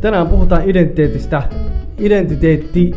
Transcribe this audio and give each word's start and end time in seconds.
Tänään 0.00 0.26
puhutaan 0.26 0.70
identiteetistä. 0.70 1.42
Identiteetti, 1.98 2.92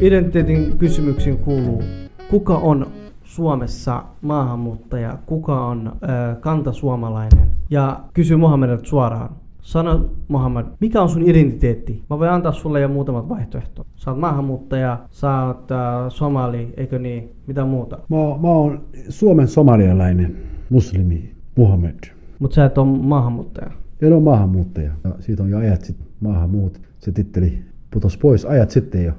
identiteetin 0.00 0.78
kysymyksiin 0.78 1.38
kuuluu, 1.38 1.82
kuka 2.30 2.54
on 2.54 2.86
Suomessa 3.24 4.02
maahanmuuttaja, 4.22 5.18
kuka 5.26 5.66
on 5.66 5.92
ö, 6.02 6.34
kantasuomalainen. 6.40 7.46
Ja 7.70 8.00
kysy 8.14 8.36
Mohamedilta 8.36 8.84
suoraan. 8.84 9.30
Sano 9.60 10.10
Mohammed, 10.28 10.64
mikä 10.80 11.02
on 11.02 11.08
sun 11.08 11.22
identiteetti? 11.22 12.02
Mä 12.10 12.18
voin 12.18 12.30
antaa 12.30 12.52
sulle 12.52 12.80
jo 12.80 12.88
muutamat 12.88 13.28
vaihtoehtoja. 13.28 13.88
Sä 13.96 14.10
oot 14.10 14.20
maahanmuuttaja, 14.20 14.98
sä 15.10 15.42
oot 15.42 15.70
äh, 15.70 15.78
somali, 16.08 16.74
eikö 16.76 16.98
niin? 16.98 17.32
Mitä 17.46 17.64
muuta? 17.64 17.98
Mä, 18.08 18.16
mä 18.16 18.48
oon 18.48 18.80
Suomen 19.08 19.48
somalialainen 19.48 20.36
muslimi 20.70 21.34
Muhammed. 21.56 21.98
Mut 22.38 22.52
sä 22.52 22.64
et 22.64 22.78
ole 22.78 22.98
maahanmuuttaja. 22.98 23.70
En 24.02 24.12
ole 24.12 24.22
maahanmuuttaja. 24.22 24.90
Ja 25.04 25.10
siitä 25.20 25.42
on 25.42 25.50
jo 25.50 25.58
ajat 25.58 25.84
sitten 25.84 26.05
maahanmuut. 26.20 26.80
Se 26.98 27.12
titteli 27.12 27.58
putos 27.90 28.16
pois 28.16 28.44
ajat 28.44 28.70
sitten 28.70 29.04
jo. 29.04 29.12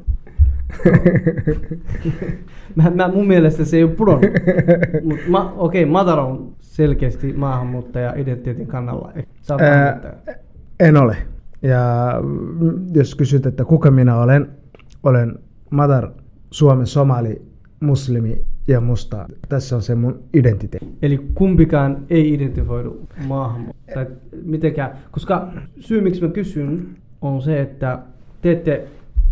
mä, 2.76 2.90
mä, 2.90 3.08
mun 3.08 3.28
mielestä 3.28 3.66
se 3.66 3.78
ei 3.78 3.84
ole 3.84 3.92
pudonnut. 3.92 4.32
Mut 5.04 5.20
ma, 5.28 5.54
okei, 5.58 5.84
okay, 5.84 5.92
Matar 5.92 6.20
on 6.20 6.56
selkeästi 6.60 7.34
maahanmuuttaja 7.34 8.14
identiteetin 8.16 8.68
kannalla. 8.68 9.14
Sä 9.42 9.56
Ää, 9.60 10.18
en 10.80 10.98
ole. 10.98 11.18
Ja 11.62 12.14
mm, 12.24 12.86
jos 12.94 13.16
kysyt, 13.16 13.46
että 13.46 13.66
kuka 13.66 13.92
minä 13.92 14.20
olen, 14.20 14.50
olen 15.04 15.40
Madar, 15.70 16.10
Suomen 16.52 16.88
somali, 16.88 17.42
muslimi 17.80 18.46
ja 18.68 18.82
musta. 18.82 19.26
Tässä 19.50 19.76
on 19.76 19.82
se 19.82 19.96
mun 19.96 20.20
identiteetti. 20.34 20.98
Eli 21.02 21.18
kumpikaan 21.34 21.98
ei 22.10 22.34
identifioidu 22.34 23.08
maahanmuuttaja. 23.28 23.96
Tai 23.96 24.08
mitenkään, 24.44 24.92
koska 25.12 25.48
syy 25.80 26.02
miksi 26.02 26.22
mä 26.22 26.30
kysyn 26.30 26.88
on 27.22 27.42
se, 27.42 27.62
että 27.62 28.00
te 28.42 28.52
ette 28.52 28.88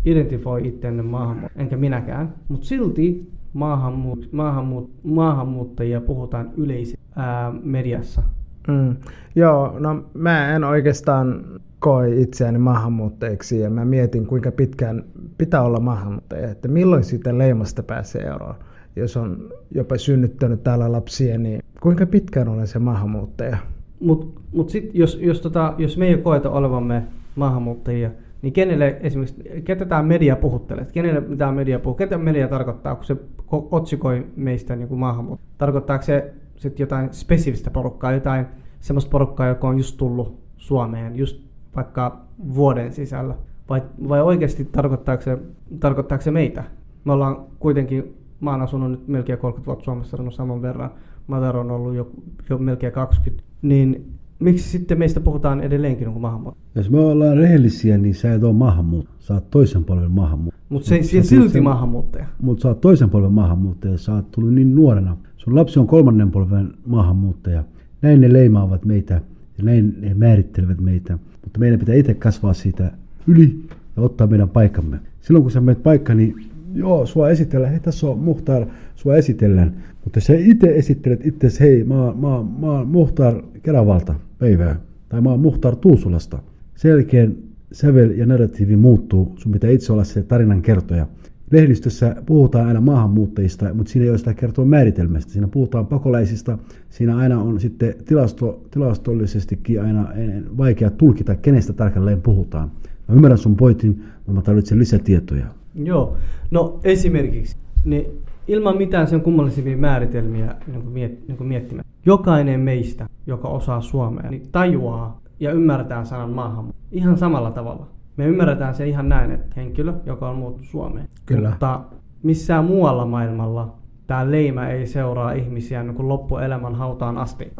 identifioi 0.05 0.67
itseänne 0.67 1.03
maahanmuuttajia, 1.03 1.61
enkä 1.61 1.77
minäkään, 1.77 2.33
mutta 2.47 2.67
silti 2.67 3.29
maahanmuut, 3.53 4.29
maahanmuut, 4.31 4.91
maahanmuuttajia 5.03 6.01
puhutaan 6.01 6.51
yleisesti 6.57 6.99
ää, 7.15 7.53
mediassa. 7.63 8.23
Mm. 8.67 8.95
Joo, 9.35 9.79
no 9.79 10.05
mä 10.13 10.55
en 10.55 10.63
oikeastaan 10.63 11.45
koe 11.79 12.15
itseäni 12.15 12.57
maahanmuuttajiksi 12.57 13.59
ja 13.59 13.69
mä 13.69 13.85
mietin 13.85 14.25
kuinka 14.25 14.51
pitkään 14.51 15.03
pitää 15.37 15.61
olla 15.61 15.79
maahanmuuttaja, 15.79 16.51
että 16.51 16.67
milloin 16.67 17.03
siitä 17.03 17.37
leimasta 17.37 17.83
pääsee 17.83 18.21
eroon. 18.21 18.55
Jos 18.95 19.17
on 19.17 19.49
jopa 19.71 19.97
synnyttänyt 19.97 20.63
täällä 20.63 20.91
lapsia, 20.91 21.37
niin 21.37 21.61
kuinka 21.81 22.05
pitkään 22.05 22.47
olen 22.47 22.67
se 22.67 22.79
maahanmuuttaja? 22.79 23.57
Mutta 23.99 24.41
mut 24.53 24.69
sitten 24.69 24.91
jos, 24.93 25.19
jos, 25.21 25.41
tota, 25.41 25.73
jos 25.77 25.97
me 25.97 26.07
ei 26.07 26.17
koeta 26.17 26.49
olevamme 26.49 27.03
maahanmuuttajia, 27.35 28.11
niin 28.41 28.53
kenelle 28.53 28.97
esimerkiksi, 29.01 29.43
ketä 29.63 29.85
tämä 29.85 30.03
media 30.03 30.35
puhuttelee? 30.35 30.87
Kenelle 30.93 31.21
tämä 31.37 31.51
media 31.51 31.79
puhuu? 31.79 31.95
Ketä 31.95 32.17
media 32.17 32.47
tarkoittaa, 32.47 32.95
kun 32.95 33.05
se 33.05 33.13
ko- 33.39 33.67
otsikoi 33.71 34.27
meistä 34.35 34.75
niin 34.75 34.87
kuin 34.87 34.99
maahanmuuttajia? 34.99 35.53
Tarkoittaako 35.57 36.03
se 36.03 36.33
sitten 36.55 36.83
jotain 36.83 37.13
spesifistä 37.13 37.71
porukkaa, 37.71 38.11
jotain 38.11 38.45
semmoista 38.79 39.11
porukkaa, 39.11 39.47
joka 39.47 39.67
on 39.67 39.77
just 39.77 39.97
tullut 39.97 40.39
Suomeen, 40.57 41.15
just 41.15 41.41
vaikka 41.75 42.25
vuoden 42.55 42.93
sisällä? 42.93 43.35
Vai, 43.69 43.81
vai 44.09 44.21
oikeasti 44.21 44.65
tarkoittaako 44.65 45.23
se, 45.23 45.37
tarkoittaako 45.79 46.21
se 46.21 46.31
meitä? 46.31 46.63
Me 47.05 47.13
ollaan 47.13 47.45
kuitenkin, 47.59 48.17
mä 48.45 48.51
oon 48.51 48.61
asunut 48.61 48.91
nyt 48.91 49.07
melkein 49.07 49.39
30 49.39 49.65
vuotta 49.65 49.85
Suomessa, 49.85 50.17
on 50.23 50.31
saman 50.31 50.61
verran. 50.61 50.89
Matar 51.27 51.57
on 51.57 51.71
ollut 51.71 51.95
jo, 51.95 52.11
jo 52.49 52.57
melkein 52.57 52.93
20. 52.93 53.43
Niin 53.61 54.05
miksi 54.39 54.69
sitten 54.69 54.99
meistä 54.99 55.19
puhutaan 55.19 55.61
edelleenkin 55.61 56.07
niin 56.07 56.21
maahanmuuttajia? 56.21 56.65
Jos 56.75 56.89
me 56.89 56.99
ollaan 56.99 57.37
rehellisiä, 57.37 57.97
niin 57.97 58.15
sä 58.15 58.33
et 58.33 58.43
ole 58.43 58.53
maahanmuuttaja. 58.53 59.15
Sä 59.19 59.33
oot 59.33 59.49
toisen 59.49 59.83
polven 59.83 60.11
maahanmuuttaja. 60.11 60.65
Mutta 60.69 60.87
se, 60.87 61.03
se 61.03 61.23
silti 61.23 61.53
sä- 61.53 61.61
maahanmuuttaja. 61.61 62.25
Mutta 62.41 62.61
sä 62.61 62.67
oot 62.67 62.81
toisen 62.81 63.09
polven 63.09 63.31
maahanmuuttaja, 63.31 63.97
sä 63.97 64.13
oot 64.13 64.31
tullut 64.31 64.53
niin 64.53 64.75
nuorena. 64.75 65.17
Sun 65.37 65.55
lapsi 65.55 65.79
on 65.79 65.87
kolmannen 65.87 66.31
polven 66.31 66.73
maahanmuuttaja. 66.85 67.63
Näin 68.01 68.21
ne 68.21 68.33
leimaavat 68.33 68.85
meitä 68.85 69.21
ja 69.57 69.63
näin 69.63 69.95
ne 70.01 70.13
määrittelevät 70.13 70.81
meitä. 70.81 71.17
Mutta 71.43 71.59
meidän 71.59 71.79
pitää 71.79 71.95
itse 71.95 72.13
kasvaa 72.13 72.53
siitä 72.53 72.91
yli 73.27 73.59
ja 73.95 74.03
ottaa 74.03 74.27
meidän 74.27 74.49
paikkamme. 74.49 74.99
Silloin 75.21 75.43
kun 75.43 75.51
sä 75.51 75.61
menet 75.61 75.83
paikkaan, 75.83 76.17
niin 76.17 76.35
joo, 76.75 77.05
sua 77.05 77.29
esitellään, 77.29 77.71
hei 77.71 77.79
tässä 77.79 78.07
on 78.07 78.19
Muhtar, 78.19 78.65
sua 78.95 79.15
esitellään. 79.15 79.75
Mutta 80.03 80.19
sä 80.19 80.33
itse 80.37 80.75
esittelet 80.75 81.25
itse, 81.25 81.47
hei 81.59 81.83
mä, 81.83 81.95
mä, 81.95 82.43
mä 82.59 82.71
oon 82.71 82.87
Muhtar 82.87 83.43
Keravalta 83.63 84.15
päivää. 84.39 84.79
Tai 85.09 85.21
mä 85.21 85.29
oon 85.29 85.39
Muhtar 85.39 85.75
Tuusulasta. 85.75 86.39
Sen 86.75 86.91
jälkeen 86.91 87.37
sävel 87.71 88.09
ja 88.09 88.25
narratiivi 88.25 88.75
muuttuu. 88.75 89.33
Sun 89.35 89.51
pitää 89.51 89.69
itse 89.69 89.93
olla 89.93 90.03
se 90.03 90.23
tarinan 90.23 90.61
kertoja. 90.61 91.07
Lehdistössä 91.51 92.15
puhutaan 92.25 92.67
aina 92.67 92.81
maahanmuuttajista, 92.81 93.73
mutta 93.73 93.91
siinä 93.91 94.03
ei 94.03 94.09
ole 94.09 94.17
sitä 94.17 94.33
kertoa 94.33 94.65
määritelmästä. 94.65 95.31
Siinä 95.31 95.47
puhutaan 95.47 95.87
pakolaisista. 95.87 96.57
Siinä 96.89 97.17
aina 97.17 97.41
on 97.41 97.59
sitten 97.59 97.95
tilasto, 98.05 98.65
tilastollisestikin 98.71 99.81
aina 99.81 100.13
eh, 100.13 100.43
vaikea 100.57 100.89
tulkita, 100.89 101.35
kenestä 101.35 101.73
tarkalleen 101.73 102.21
puhutaan. 102.21 102.71
Mä 103.07 103.15
ymmärrän 103.15 103.37
sun 103.37 103.55
pointin, 103.55 104.03
mutta 104.15 104.31
mä 104.31 104.41
tarvitsen 104.41 104.79
lisätietoja. 104.79 105.45
Joo. 105.75 106.17
No 106.51 106.79
esimerkiksi, 106.83 107.57
niin 107.85 108.05
ilman 108.47 108.77
mitään 108.77 109.07
sen 109.07 109.21
kummallisimpia 109.21 109.77
määritelmiä 109.77 110.55
niin 110.67 110.81
kuin 110.81 110.93
miet, 110.93 111.27
niin 111.27 111.37
kuin 111.37 111.47
miettimään. 111.47 111.85
Jokainen 112.05 112.59
meistä, 112.59 113.09
joka 113.27 113.47
osaa 113.47 113.81
suomea, 113.81 114.29
niin 114.29 114.47
tajuaa 114.51 115.21
ja 115.39 115.51
ymmärtää 115.51 116.05
sanan 116.05 116.29
maahanmuutto 116.29 116.81
ihan 116.91 117.17
samalla 117.17 117.51
tavalla. 117.51 117.87
Me 118.17 118.25
ymmärretään 118.25 118.75
se 118.75 118.87
ihan 118.87 119.09
näin, 119.09 119.31
että 119.31 119.53
henkilö, 119.55 119.93
joka 120.05 120.29
on 120.29 120.35
muuttu 120.35 120.63
Suomeen. 120.63 121.07
Kyllä. 121.25 121.49
Mutta 121.49 121.81
missään 122.23 122.65
muualla 122.65 123.05
maailmalla 123.05 123.75
tämä 124.07 124.31
leima 124.31 124.67
ei 124.67 124.87
seuraa 124.87 125.31
ihmisiä 125.31 125.83
niin 125.83 125.95
kuin 125.95 126.07
loppuelämän 126.07 126.75
hautaan 126.75 127.17
asti. 127.17 127.51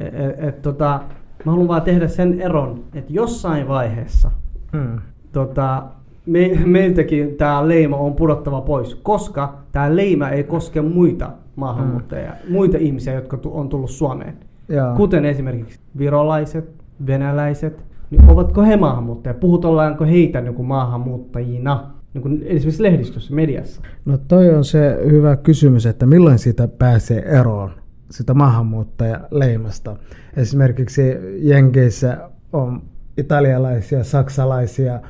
Et, 0.00 0.14
et, 0.14 0.34
et, 0.38 0.62
tota, 0.62 1.00
mä 1.44 1.52
haluan 1.52 1.68
vaan 1.68 1.82
tehdä 1.82 2.08
sen 2.08 2.40
eron, 2.40 2.84
että 2.94 3.12
jossain 3.12 3.68
vaiheessa 3.68 4.30
Mm. 4.72 4.98
tota, 5.32 5.82
me, 6.26 6.60
meiltäkin 6.64 7.36
tämä 7.36 7.68
leima 7.68 7.96
on 7.96 8.14
pudottava 8.14 8.60
pois, 8.60 8.94
koska 8.94 9.58
tämä 9.72 9.96
leima 9.96 10.28
ei 10.28 10.44
koske 10.44 10.82
muita 10.82 11.30
maahanmuuttajia, 11.56 12.30
mm. 12.30 12.52
muita 12.52 12.78
ihmisiä, 12.78 13.14
jotka 13.14 13.36
tu- 13.36 13.56
on 13.58 13.68
tullut 13.68 13.90
Suomeen. 13.90 14.34
Joo. 14.68 14.94
Kuten 14.96 15.24
esimerkiksi 15.24 15.80
virolaiset, 15.98 16.70
venäläiset, 17.06 17.84
niin 18.10 18.30
ovatko 18.30 18.62
he 18.62 18.76
maahanmuuttajia? 18.76 19.34
Puhutellaanko 19.34 20.04
heitä 20.04 20.40
niin 20.40 20.54
kuin 20.54 20.66
maahanmuuttajina, 20.66 21.90
niin 22.14 22.22
kuin 22.22 22.42
esimerkiksi 22.42 22.82
lehdistössä, 22.82 23.34
mediassa? 23.34 23.82
No 24.04 24.18
toi 24.28 24.54
on 24.54 24.64
se 24.64 24.98
hyvä 25.10 25.36
kysymys, 25.36 25.86
että 25.86 26.06
milloin 26.06 26.38
siitä 26.38 26.68
pääsee 26.68 27.22
eroon, 27.38 27.70
sitä 28.10 28.34
maahanmuuttajaleimasta. 28.34 29.96
Esimerkiksi 30.36 31.02
Jenkeissä 31.38 32.18
on 32.52 32.82
italialaisia, 33.18 34.04
saksalaisia, 34.04 35.00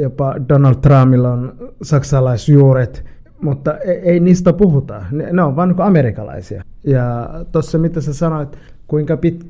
jopa 0.00 0.34
Donald 0.48 0.74
Trumpilla 0.74 1.32
on 1.32 1.52
saksalaisjuuret, 1.82 3.04
mutta 3.42 3.78
ei, 3.78 3.96
ei 3.96 4.20
niistä 4.20 4.52
puhuta. 4.52 5.02
Ne, 5.12 5.32
ne 5.32 5.42
on 5.42 5.56
vain 5.56 5.68
niin 5.68 5.80
amerikkalaisia. 5.80 6.62
Ja 6.84 7.30
tuossa 7.52 7.78
mitä 7.78 8.00
sä 8.00 8.14
sanoit, 8.14 8.58
kuinka 8.86 9.16
pit, 9.16 9.46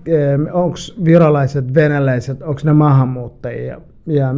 onko 0.53 0.77
virolaiset, 1.05 1.75
venäläiset, 1.75 2.43
onko 2.43 2.61
ne 2.65 2.73
maahanmuuttajia? 2.73 3.81
Ja 4.07 4.35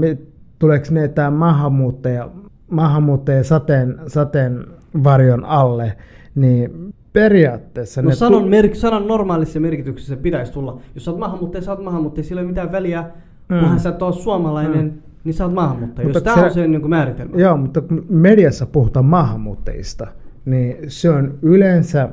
tuleeko 0.58 0.86
ne 0.90 1.08
tämä 1.08 1.30
maahanmuuttaja, 1.30 2.30
maahanmuuttaja 2.70 3.44
sateen, 3.44 3.98
sateen 4.06 4.64
varjon 5.04 5.44
alle, 5.44 5.96
niin 6.34 6.94
periaatteessa 7.12 8.02
No 8.02 8.08
ne 8.08 8.14
sanon, 8.14 8.42
tu- 8.42 8.48
mer- 8.48 8.74
sanon 8.76 9.08
normaalissa 9.08 9.60
merkityksessä 9.60 10.16
pitäisi 10.16 10.52
tulla. 10.52 10.80
Jos 10.94 11.04
sä 11.04 11.10
oot 11.10 11.20
maahanmuuttaja, 11.20 11.62
sä 11.62 11.70
oot 11.72 11.82
maahanmuuttaja, 11.84 12.24
sillä 12.24 12.40
ei 12.40 12.44
ole 12.44 12.50
mitään 12.50 12.72
väliä, 12.72 13.04
Mm. 13.48 13.58
kunhan 13.58 13.80
sä 13.80 13.94
ole 14.00 14.12
suomalainen, 14.12 14.84
mm. 14.84 14.92
Niin 15.24 15.34
sä 15.34 15.44
oot 15.44 15.54
maahanmuuttaja. 15.54 16.08
Mutta 16.08 16.18
Jos 16.18 16.34
tämä 16.34 16.46
on 16.46 16.54
se 16.54 16.66
niin 16.66 16.80
kuin 16.80 16.90
määritelmä. 16.90 17.36
Joo, 17.36 17.56
mutta 17.56 17.80
kun 17.80 18.06
mediassa 18.08 18.66
puhutaan 18.66 19.04
maahanmuuttajista, 19.04 20.06
niin 20.44 20.76
se 20.88 21.10
on 21.10 21.38
yleensä 21.42 22.08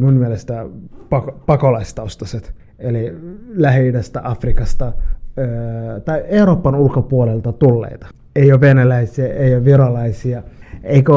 mun 0.00 0.14
mielestä 0.14 0.66
pak- 1.10 1.46
pakolaistaustaiset, 1.46 2.54
eli 2.78 3.16
lähi 3.54 3.92
Afrikasta 4.22 4.92
tai 6.04 6.24
Euroopan 6.26 6.74
ulkopuolelta 6.74 7.52
tulleita. 7.52 8.06
Ei 8.36 8.52
ole 8.52 8.60
venäläisiä, 8.60 9.26
ei 9.26 9.54
ole 9.54 9.64
virolaisia, 9.64 10.42
eikö 10.82 11.12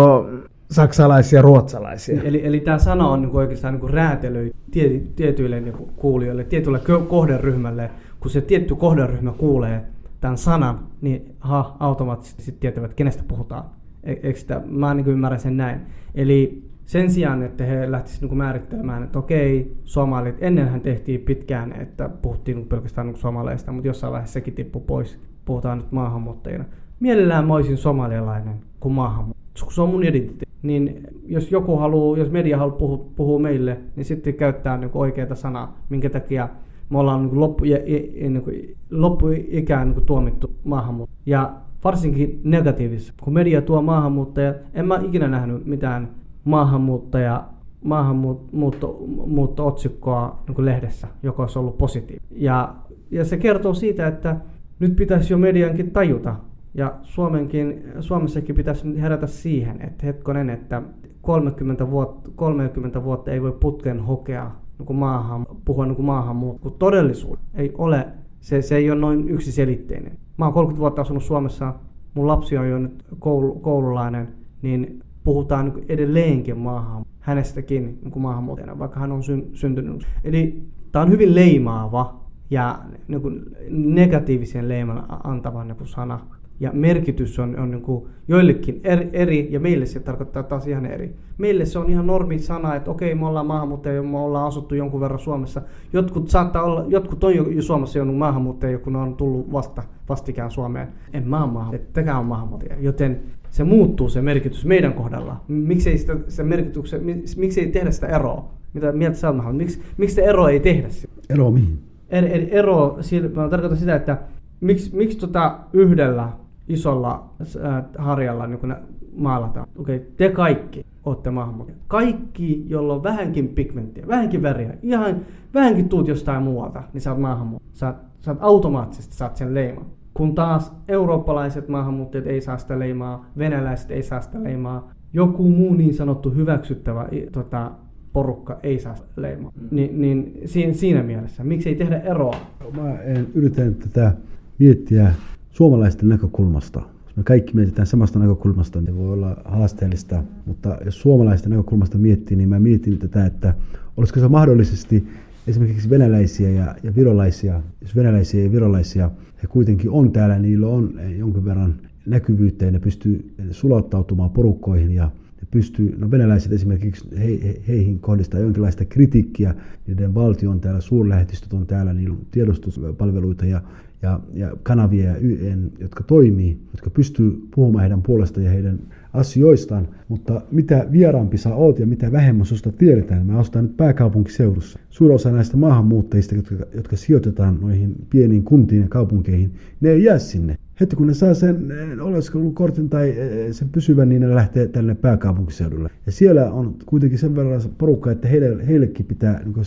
saksalaisia, 0.71 1.41
ruotsalaisia. 1.41 2.21
Eli, 2.23 2.45
eli 2.45 2.59
tämä 2.59 2.79
sana 2.79 3.07
on 3.07 3.21
niinku 3.21 3.37
oikeastaan 3.37 3.73
niinku 3.73 3.87
räätälöi 3.87 4.51
tie, 4.71 5.01
tietyille 5.15 5.59
niinku 5.59 5.89
kuulijoille, 5.95 6.43
tietylle 6.43 6.79
kohderyhmälle. 7.07 7.91
Kun 8.19 8.31
se 8.31 8.41
tietty 8.41 8.75
kohderyhmä 8.75 9.31
kuulee 9.31 9.81
tämän 10.23 10.37
sanan, 10.37 10.79
niin 11.01 11.35
ha, 11.39 11.77
automaattisesti 11.79 12.51
tietävät, 12.51 12.93
kenestä 12.93 13.23
puhutaan. 13.27 13.63
E- 14.03 14.33
sitä? 14.33 14.61
Mä 14.65 14.93
niinku 14.93 15.11
ymmärrän 15.11 15.39
sen 15.39 15.57
näin. 15.57 15.81
Eli 16.15 16.63
sen 16.85 17.11
sijaan, 17.11 17.43
että 17.43 17.63
he 17.63 17.91
lähtisivät 17.91 18.29
niin 18.29 18.37
määrittelemään, 18.37 19.03
että 19.03 19.19
okei, 19.19 19.77
somalit, 19.83 20.35
ennenhän 20.39 20.81
tehtiin 20.81 21.21
pitkään, 21.21 21.71
että 21.81 22.09
puhuttiin 22.09 22.57
niin 22.57 22.67
pelkästään 22.67 23.07
niin 23.07 23.17
somaleista, 23.17 23.71
mutta 23.71 23.87
jossain 23.87 24.13
vaiheessa 24.13 24.33
sekin 24.33 24.53
tippui 24.53 24.81
pois, 24.87 25.19
puhutaan 25.45 25.77
nyt 25.77 25.91
maahanmuuttajina. 25.91 26.65
Mielellään 26.99 27.47
mä 27.47 27.53
olisin 27.53 27.77
somalialainen 27.77 28.55
kuin 28.79 28.93
maahanmuuttaja, 28.93 29.71
se 29.71 29.81
on 29.81 29.89
mun 29.89 30.03
identiteetti. 30.03 30.47
Niin 30.63 31.07
jos 31.25 31.51
joku 31.51 31.77
haluaa, 31.77 32.17
jos 32.17 32.31
media 32.31 32.57
haluaa 32.57 32.77
puhua, 32.77 33.05
puhua 33.15 33.39
meille, 33.39 33.77
niin 33.95 34.05
sitten 34.05 34.33
käyttää 34.33 34.77
niin 34.77 34.91
oikeita 34.93 35.35
sanaa, 35.35 35.77
minkä 35.89 36.09
takia 36.09 36.49
me 36.93 36.99
ollaan 36.99 37.25
niin 37.25 37.39
loppu, 37.39 37.63
niin 37.63 38.75
loppuikään 38.91 39.89
niin 39.89 40.05
tuomittu 40.05 40.55
maahanmuutto. 40.63 41.15
Ja 41.25 41.53
varsinkin 41.83 42.41
negatiivissa. 42.43 43.13
Kun 43.23 43.33
media 43.33 43.61
tuo 43.61 43.81
maahanmuuttaja, 43.81 44.53
en 44.73 44.87
mä 44.87 44.99
ikinä 45.03 45.27
nähnyt 45.27 45.65
mitään 45.65 46.09
maahanmuuttaja 46.43 47.43
maahanmuutto-otsikkoa 47.83 50.43
niin 50.47 50.65
lehdessä, 50.65 51.07
joka 51.23 51.43
olisi 51.43 51.59
ollut 51.59 51.77
positiivinen. 51.77 52.27
Ja, 52.31 52.75
ja 53.11 53.25
se 53.25 53.37
kertoo 53.37 53.73
siitä, 53.73 54.07
että 54.07 54.35
nyt 54.79 54.95
pitäisi 54.95 55.33
jo 55.33 55.37
mediankin 55.37 55.91
tajuta, 55.91 56.35
ja 56.73 56.93
Suomenkin, 57.01 57.83
Suomessakin 57.99 58.55
pitäisi 58.55 59.01
herätä 59.01 59.27
siihen, 59.27 59.81
että 59.81 60.05
hetkonen, 60.05 60.49
että 60.49 60.81
30 61.21 61.91
vuotta, 61.91 62.29
30 62.35 63.03
vuotta 63.03 63.31
ei 63.31 63.41
voi 63.41 63.57
putken 63.59 63.99
hokea 63.99 64.51
niin 64.79 64.95
maahan, 64.95 65.47
puhua 65.65 65.85
niin 65.85 66.05
maahanmuutto, 66.05 66.69
kun 66.69 66.79
todellisuus 66.79 67.39
ei 67.53 67.73
ole, 67.77 68.07
se, 68.39 68.61
se 68.61 68.75
ei 68.75 68.91
ole 68.91 68.99
noin 68.99 69.29
yksiselitteinen. 69.29 70.17
Mä 70.37 70.45
oon 70.45 70.53
30 70.53 70.79
vuotta 70.79 71.01
asunut 71.01 71.23
Suomessa, 71.23 71.73
mun 72.13 72.27
lapsi 72.27 72.57
on 72.57 72.69
jo 72.69 72.77
nyt 72.79 73.05
koulu, 73.19 73.55
koululainen, 73.55 74.27
niin 74.61 75.03
puhutaan 75.23 75.65
niin 75.65 75.85
edelleenkin 75.89 76.57
maahan, 76.57 77.05
hänestäkin 77.19 77.99
niin 78.03 78.21
maahanmuuttajana, 78.21 78.79
vaikka 78.79 78.99
hän 78.99 79.11
on 79.11 79.23
sy- 79.23 79.49
syntynyt. 79.53 80.07
Eli 80.23 80.63
tämä 80.91 81.03
on 81.03 81.11
hyvin 81.11 81.35
leimaava 81.35 82.23
ja 82.49 82.79
niin 83.07 83.21
negatiivisen 83.69 84.69
leiman 84.69 85.05
antava 85.23 85.63
niin 85.63 85.77
sana. 85.87 86.19
Ja 86.63 86.71
merkitys 86.73 87.39
on, 87.39 87.59
on 87.59 87.71
niin 87.71 87.81
kuin 87.81 88.05
joillekin 88.27 88.81
eri, 88.83 89.09
eri, 89.13 89.47
ja 89.51 89.59
meille 89.59 89.85
se 89.85 89.99
tarkoittaa 89.99 90.43
taas 90.43 90.67
ihan 90.67 90.85
eri. 90.85 91.15
Meille 91.37 91.65
se 91.65 91.79
on 91.79 91.89
ihan 91.89 92.07
normi 92.07 92.39
sana, 92.39 92.75
että 92.75 92.91
okei, 92.91 93.15
me 93.15 93.27
ollaan 93.27 93.45
maahanmuuttajia, 93.45 94.03
me 94.03 94.19
ollaan 94.19 94.47
asuttu 94.47 94.75
jonkun 94.75 95.01
verran 95.01 95.19
Suomessa. 95.19 95.61
Jotkut 95.93 96.29
saattaa 96.29 96.63
olla, 96.63 96.85
jotkut 96.87 97.23
on 97.23 97.35
jo, 97.35 97.49
jo 97.49 97.61
Suomessa 97.61 97.99
jo 97.99 98.05
maahanmuuttajia, 98.05 98.79
kun 98.79 98.93
ne 98.93 98.99
on 98.99 99.15
tullut 99.15 99.51
vasta 99.51 99.83
vastikään 100.09 100.51
Suomeen. 100.51 100.87
En 101.13 101.27
mä 101.27 101.43
ole 101.43 101.51
maahanmuuttaja, 101.51 101.93
tekään 101.93 102.19
on 102.19 102.25
maahanmuuttaja. 102.25 102.75
Joten 102.79 103.19
se 103.49 103.63
muuttuu 103.63 104.09
se 104.09 104.21
merkitys 104.21 104.65
meidän 104.65 104.93
kohdalla. 104.93 105.41
Miksei 105.47 105.97
sitä, 105.97 106.17
sitä 106.27 106.43
merkityksen, 106.43 107.01
miksei 107.37 107.67
tehdä 107.67 107.91
sitä 107.91 108.07
eroa? 108.07 108.49
Mitä 108.73 108.91
mieltä 108.91 109.17
sä 109.17 109.29
oot, 109.29 109.57
miksi, 109.57 109.81
miksi 109.97 110.15
sitä 110.15 110.27
eroa 110.27 110.49
ei 110.49 110.59
tehdä? 110.59 110.87
Ero 111.29 111.51
mihin? 111.51 111.79
Er, 112.09 112.25
er, 112.25 112.47
ero, 112.51 112.97
mä 113.35 113.49
tarkoitan 113.49 113.77
sitä, 113.77 113.95
että 113.95 114.17
miksi, 114.61 114.95
miksi 114.95 115.17
tota 115.17 115.59
yhdellä 115.73 116.29
isolla 116.67 117.29
äh, 117.41 117.83
harjalla 117.97 118.47
niin 118.47 118.59
kun 118.59 118.75
maalataan. 119.15 119.67
Okei, 119.77 119.95
okay, 119.95 120.07
te 120.17 120.29
kaikki 120.29 120.85
olette 121.05 121.31
maahanmuuttajia. 121.31 121.81
Kaikki, 121.87 122.65
jolla 122.67 122.93
on 122.93 123.03
vähänkin 123.03 123.47
pigmenttiä, 123.47 124.07
vähänkin 124.07 124.41
väriä, 124.41 124.73
ihan 124.81 125.15
vähänkin 125.53 125.89
tuut 125.89 126.07
jostain 126.07 126.43
muualta, 126.43 126.83
niin 126.93 127.01
sä 127.01 127.11
oot 127.11 127.21
maahanmuuttaja. 127.21 127.73
Sä, 127.73 127.93
sä 128.19 128.31
oot 128.31 128.39
automaattisesti 128.41 129.15
saat 129.15 129.35
sen 129.35 129.53
leiman. 129.53 129.85
Kun 130.13 130.35
taas 130.35 130.75
eurooppalaiset 130.87 131.67
maahanmuuttajat 131.67 132.27
ei 132.27 132.41
saa 132.41 132.57
sitä 132.57 132.79
leimaa, 132.79 133.25
venäläiset 133.37 133.91
ei 133.91 134.03
saa 134.03 134.21
sitä 134.21 134.43
leimaa, 134.43 134.91
joku 135.13 135.49
muu 135.49 135.73
niin 135.73 135.93
sanottu 135.93 136.29
hyväksyttävä 136.29 137.07
tota, 137.31 137.71
porukka 138.13 138.59
ei 138.63 138.79
saa 138.79 138.95
leimaa. 139.15 139.51
Mm. 139.55 139.67
Ni, 139.71 139.89
niin 139.93 140.41
siinä, 140.45 140.73
siinä 140.73 141.03
mielessä, 141.03 141.43
miksi 141.43 141.69
ei 141.69 141.75
tehdä 141.75 141.99
eroa? 141.99 142.35
Mä 142.81 142.97
en 142.97 143.27
yritän 143.33 143.75
tätä 143.75 144.13
miettiä 144.59 145.11
suomalaisten 145.53 146.09
näkökulmasta. 146.09 146.79
Jos 147.05 147.15
me 147.17 147.23
kaikki 147.23 147.55
mietitään 147.55 147.87
samasta 147.87 148.19
näkökulmasta, 148.19 148.81
niin 148.81 148.97
voi 148.97 149.13
olla 149.13 149.37
haasteellista, 149.45 150.23
mutta 150.45 150.77
jos 150.85 151.01
suomalaisten 151.01 151.49
näkökulmasta 151.49 151.97
miettii, 151.97 152.37
niin 152.37 152.49
mä 152.49 152.59
mietin 152.59 152.97
tätä, 152.97 153.25
että 153.25 153.53
olisiko 153.97 154.19
se 154.19 154.27
mahdollisesti 154.27 155.07
esimerkiksi 155.47 155.89
venäläisiä 155.89 156.49
ja, 156.49 156.75
ja 156.83 156.95
virolaisia, 156.95 157.61
jos 157.81 157.95
venäläisiä 157.95 158.43
ja 158.43 158.51
virolaisia 158.51 159.11
he 159.43 159.47
kuitenkin 159.47 159.89
on 159.89 160.11
täällä, 160.11 160.39
niillä 160.39 160.67
on 160.67 160.99
jonkin 161.17 161.45
verran 161.45 161.75
näkyvyyttä 162.05 162.65
ja 162.65 162.71
ne 162.71 162.79
pystyy 162.79 163.33
sulauttautumaan 163.51 164.29
porukkoihin 164.29 164.91
ja 164.91 165.03
ne 165.41 165.47
pystyy, 165.51 165.95
no 165.97 166.11
venäläiset 166.11 166.51
esimerkiksi 166.51 167.07
he, 167.17 167.39
he, 167.43 167.61
heihin 167.67 167.99
kohdistaa 167.99 168.39
jonkinlaista 168.39 168.85
kritiikkiä, 168.85 169.55
niiden 169.87 170.13
valtio 170.13 170.51
on 170.51 170.59
täällä, 170.59 170.81
suurlähetystöt 170.81 171.53
on 171.53 171.67
täällä, 171.67 171.93
niillä 171.93 172.13
on 172.13 172.25
tiedostuspalveluita 172.31 173.45
ja, 173.45 173.61
ja, 174.03 174.19
ja 174.33 174.51
kanavia, 174.63 175.05
ja 175.05 175.17
YN, 175.17 175.71
jotka 175.79 176.03
toimii, 176.03 176.57
jotka 176.71 176.89
pystyy 176.89 177.47
puhumaan 177.55 177.81
heidän 177.81 178.01
puolestaan 178.01 178.45
ja 178.45 178.51
heidän 178.51 178.79
asioistaan, 179.13 179.87
mutta 180.07 180.41
mitä 180.51 180.87
vieraampi 180.91 181.37
sä 181.37 181.55
oot 181.55 181.79
ja 181.79 181.87
mitä 181.87 182.11
vähemmän 182.11 182.45
susta 182.45 182.71
tiedetään, 182.71 183.25
mä 183.25 183.39
ostan 183.39 183.63
nyt 183.63 183.77
pääkaupunkiseudussa. 183.77 184.79
Suurin 184.89 185.15
osa 185.15 185.31
näistä 185.31 185.57
maahanmuuttajista, 185.57 186.35
jotka, 186.35 186.55
jotka 186.75 186.95
sijoitetaan 186.95 187.57
noihin 187.61 187.95
pieniin 188.09 188.43
kuntiin 188.43 188.81
ja 188.81 188.87
kaupunkeihin, 188.87 189.53
ne 189.81 189.89
ei 189.89 190.03
jää 190.03 190.19
sinne. 190.19 190.57
Heti 190.79 190.95
kun 190.95 191.07
ne 191.07 191.13
saa 191.13 191.33
sen 191.33 191.71
eh, 191.71 192.05
oleskelukortin 192.05 192.89
tai 192.89 193.09
eh, 193.09 193.47
sen 193.51 193.69
pysyvän, 193.69 194.09
niin 194.09 194.21
ne 194.21 194.35
lähtee 194.35 194.67
tänne 194.67 194.95
pääkaupunkiseudulle. 194.95 195.89
Ja 196.05 196.11
siellä 196.11 196.51
on 196.51 196.75
kuitenkin 196.85 197.19
sen 197.19 197.35
verran 197.35 197.61
porukka, 197.77 198.11
että 198.11 198.27
heille, 198.27 198.67
heillekin 198.67 199.05
pitää 199.05 199.41
niin 199.43 199.65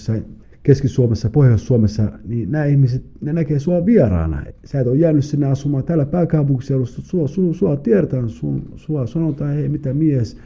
Keski-Suomessa, 0.66 1.30
Pohjois-Suomessa, 1.30 2.12
niin 2.24 2.50
nämä 2.50 2.64
ihmiset, 2.64 3.04
ne 3.20 3.32
näkee 3.32 3.58
sua 3.58 3.86
vieraana. 3.86 4.42
Sä 4.64 4.80
et 4.80 4.86
ole 4.86 4.96
jäänyt 4.96 5.24
sinne 5.24 5.46
asumaan 5.46 5.84
täällä 5.84 6.06
pääkaupunkiseudussa, 6.06 7.02
sua, 7.02 7.28
sua, 7.28 7.54
sua 7.54 7.76
tiedetään, 7.76 8.28
sun, 8.28 8.62
sua 8.76 9.06
sanotaan, 9.06 9.54
hei 9.54 9.68
mitä 9.68 9.94
mies, 9.94 10.36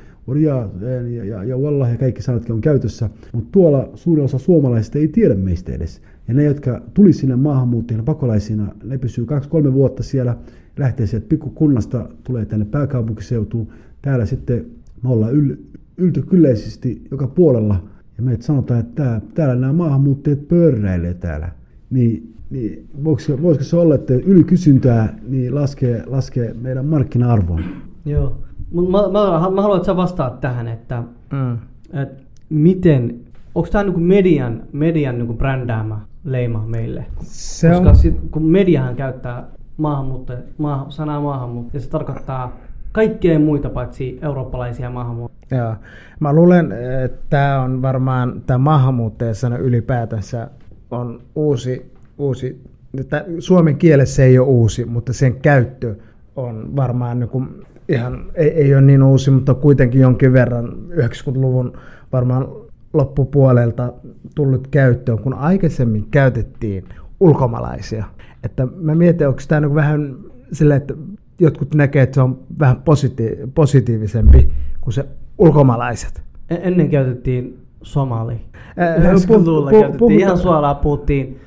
ja, 0.40 0.68
ja, 1.10 1.24
ja, 1.24 1.44
ja 1.44 1.58
wallah 1.58 1.90
ja 1.90 1.98
kaikki 1.98 2.22
sanatkin 2.22 2.54
on 2.54 2.60
käytössä, 2.60 3.10
mutta 3.32 3.48
tuolla 3.52 3.90
suurin 3.94 4.24
osa 4.24 4.38
suomalaisista 4.38 4.98
ei 4.98 5.08
tiedä 5.08 5.34
meistä 5.34 5.72
edes. 5.72 6.02
Ja 6.28 6.34
ne, 6.34 6.44
jotka 6.44 6.82
tuli 6.94 7.12
sinne 7.12 7.36
maahanmuuttajina, 7.36 8.02
pakolaisina, 8.02 8.74
ne 8.84 8.98
pysyy 8.98 9.24
kaksi-kolme 9.24 9.72
vuotta 9.72 10.02
siellä, 10.02 10.36
lähtee 10.76 11.06
sieltä 11.06 11.26
pikkukunnasta, 11.28 12.08
tulee 12.24 12.46
tänne 12.46 12.64
pääkaupunkiseutuun. 12.64 13.68
Täällä 14.02 14.26
sitten 14.26 14.66
me 15.02 15.08
ollaan 15.08 15.32
yl, 15.32 15.56
yltykylleisesti 15.96 17.02
joka 17.10 17.26
puolella 17.26 17.84
ja 18.20 18.24
meitä 18.24 18.44
sanotaan, 18.44 18.80
että 18.80 19.02
tää, 19.02 19.20
täällä 19.34 19.54
nämä 19.54 19.72
maahanmuuttajat 19.72 20.48
pörräilee 20.48 21.14
täällä, 21.14 21.48
niin, 21.90 22.34
niin 22.50 22.88
voisiko, 23.04 23.42
voisiko 23.42 23.64
se 23.64 23.76
olla, 23.76 23.94
että 23.94 24.14
ylikysyntää 24.14 25.18
niin 25.28 25.54
laskee, 25.54 26.02
laskee 26.06 26.54
meidän 26.60 26.86
markkina-arvoa? 26.86 27.60
Joo, 28.04 28.38
mutta 28.72 28.90
mä, 28.90 29.02
mä, 29.02 29.50
mä 29.50 29.62
haluan, 29.62 29.76
että 29.76 29.86
sä 29.86 29.96
vastaat 29.96 30.40
tähän, 30.40 30.68
että, 30.68 31.02
mm. 31.32 31.58
että 31.92 32.22
miten, 32.48 33.20
onko 33.54 33.68
tämä 33.72 33.84
niinku 33.84 34.00
median, 34.00 34.62
median 34.72 35.18
niinku 35.18 35.34
brändäämä 35.34 36.00
leima 36.24 36.66
meille? 36.66 37.06
Se 37.22 37.68
Koska 37.68 37.88
on... 37.88 37.96
sit, 37.96 38.20
kun 38.30 38.42
mediahan 38.42 38.96
käyttää 38.96 39.44
maahanmuuttaja, 39.76 40.38
maa, 40.58 40.86
sanaa 40.90 41.20
maahanmuuttaja, 41.20 41.80
se 41.80 41.90
tarkoittaa 41.90 42.56
kaikkea 42.92 43.38
muita 43.38 43.70
paitsi 43.70 44.18
eurooppalaisia 44.22 44.90
maahanmuuttajia. 44.90 45.64
Joo. 45.64 45.74
Mä 46.20 46.32
luulen, 46.32 46.72
että 47.04 47.18
tämä 47.30 47.62
on 47.62 47.82
varmaan, 47.82 48.42
tämä 48.46 48.58
maahanmuuttajasana 48.58 49.58
ylipäätänsä 49.58 50.50
on 50.90 51.20
uusi, 51.34 51.92
uusi 52.18 52.62
että 52.98 53.24
suomen 53.38 53.76
kielessä 53.76 54.24
ei 54.24 54.38
ole 54.38 54.48
uusi, 54.48 54.84
mutta 54.84 55.12
sen 55.12 55.34
käyttö 55.34 55.94
on 56.36 56.76
varmaan 56.76 57.20
niin 57.20 57.30
kuin 57.30 57.48
ihan, 57.88 58.24
ei, 58.34 58.48
ei 58.48 58.74
ole 58.74 58.82
niin 58.82 59.02
uusi, 59.02 59.30
mutta 59.30 59.54
kuitenkin 59.54 60.00
jonkin 60.00 60.32
verran 60.32 60.68
90-luvun 60.90 61.72
varmaan 62.12 62.48
loppupuolelta 62.92 63.92
tullut 64.34 64.68
käyttöön, 64.68 65.18
kun 65.18 65.34
aikaisemmin 65.34 66.06
käytettiin 66.10 66.84
ulkomaalaisia. 67.20 68.04
Että 68.44 68.68
mä 68.76 68.94
mietin, 68.94 69.28
onko 69.28 69.40
tämä 69.48 69.60
niin 69.60 69.74
vähän 69.74 70.16
sille, 70.52 70.76
että 70.76 70.94
jotkut 71.40 71.74
näkee, 71.74 72.02
että 72.02 72.14
se 72.14 72.20
on 72.20 72.38
vähän 72.58 72.76
positi- 72.76 73.50
positiivisempi 73.54 74.50
kuin 74.80 74.94
se 74.94 75.04
ulkomaalaiset. 75.38 76.22
E-, 76.50 76.58
ennen 76.62 76.90
käytettiin 76.90 77.58
somali. 77.82 78.34
90-luvulla 78.34 79.70
pu- 79.70 79.80
käytettiin 79.80 80.10
pu- 80.10 80.20
ihan 80.20 80.38
suoraan, 80.38 80.76
puhuttiin 80.76 81.40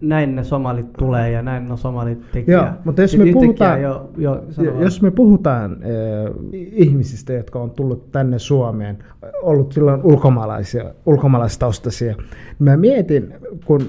näin 0.00 0.36
ne 0.36 0.44
somalit 0.44 0.92
tulee 0.92 1.30
ja 1.30 1.42
näin 1.42 1.68
ne 1.68 1.76
somalit 1.76 2.32
tekee. 2.32 2.54
Joo, 2.54 2.66
mutta 2.84 3.02
jos 3.02 3.16
me, 3.16 3.32
puhutaan, 3.32 3.82
jo, 3.82 4.10
jo 4.16 4.44
jos 4.80 5.02
me 5.02 5.10
puhutaan 5.10 5.72
äh, 5.72 6.32
ihmisistä, 6.52 7.32
jotka 7.32 7.58
on 7.58 7.70
tullut 7.70 8.12
tänne 8.12 8.38
Suomeen, 8.38 8.98
ollut 9.42 9.72
silloin 9.72 10.00
ulkomaalaisia, 10.02 10.84
ulkomaalaistaustaisia, 11.06 12.14
niin 12.16 12.56
mä 12.58 12.76
mietin, 12.76 13.34
kun 13.64 13.80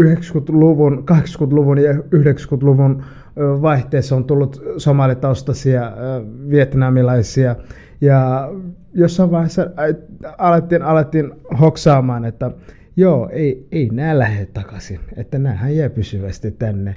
90-luvun, 0.00 1.04
80-luvun 1.10 1.78
ja 1.78 1.92
90-luvun 1.92 3.02
vaihteessa 3.36 4.16
on 4.16 4.24
tullut 4.24 4.62
somalitaustaisia, 4.76 5.92
vietnamilaisia 6.50 7.56
ja 8.00 8.50
jossain 8.94 9.30
vaiheessa 9.30 9.70
alettiin, 10.38 10.82
alettiin 10.82 11.32
hoksaamaan, 11.60 12.24
että 12.24 12.50
joo, 12.96 13.28
ei, 13.32 13.68
ei 13.72 13.88
nämä 13.92 14.18
lähde 14.18 14.46
takaisin, 14.46 15.00
että 15.16 15.38
näähän 15.38 15.76
jää 15.76 15.90
pysyvästi 15.90 16.50
tänne. 16.50 16.94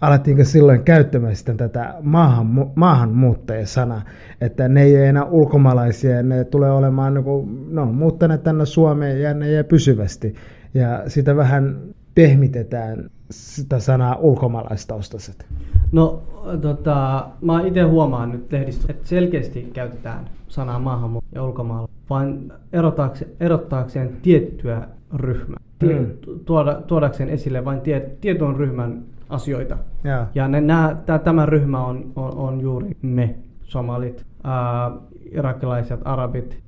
Alettiinko 0.00 0.44
silloin 0.44 0.82
käyttämään 0.82 1.36
sitten 1.36 1.56
tätä 1.56 1.94
maahan, 2.02 2.70
maahanmuuttajasanaa, 2.74 4.02
että 4.40 4.68
ne 4.68 4.82
ei 4.82 4.96
ole 4.96 5.08
enää 5.08 5.24
ulkomaalaisia, 5.24 6.22
ne 6.22 6.44
tulee 6.44 6.70
olemaan, 6.70 7.14
niin 7.14 7.24
kuin, 7.24 7.74
no 7.74 7.86
muuttaneet 7.86 8.42
tänne 8.42 8.66
Suomeen 8.66 9.22
ja 9.22 9.34
ne 9.34 9.52
jää 9.52 9.64
pysyvästi. 9.64 10.34
Ja 10.74 11.02
sitä 11.06 11.36
vähän 11.36 11.76
pehmitetään 12.16 13.10
sitä 13.30 13.78
sanaa 13.78 14.16
ulkomaalaistaustaiset. 14.16 15.46
No, 15.92 16.22
tota, 16.60 17.28
mä 17.40 17.62
itse 17.62 17.82
huomaan 17.82 18.32
nyt 18.32 18.52
lehdistössä, 18.52 18.92
että 18.92 19.08
selkeästi 19.08 19.70
käytetään 19.72 20.24
sanaa 20.48 20.78
maahanmuutto 20.78 21.28
ja 21.34 21.44
ulkomaalla, 21.44 21.88
vain 22.10 22.52
erottaakseen, 22.72 23.30
erottaakseen 23.40 24.16
tiettyä 24.22 24.88
ryhmää. 25.14 25.60
Mm. 25.82 26.06
tuoda, 26.44 26.74
tuodakseen 26.74 27.28
esille 27.28 27.64
vain 27.64 27.80
tie, 27.80 28.10
tietyn 28.20 28.56
ryhmän 28.56 29.02
asioita. 29.28 29.78
Ja, 30.04 30.26
ja 30.34 30.48
ne, 30.48 30.60
nää, 30.60 31.02
tää, 31.06 31.18
tämä 31.18 31.46
ryhmä 31.46 31.86
on, 31.86 32.12
on, 32.16 32.36
on 32.36 32.60
juuri 32.60 32.96
me, 33.02 33.34
somalit, 33.62 34.26
ää, 34.44 34.90
irakilaiset, 35.32 36.00
arabit, 36.04 36.58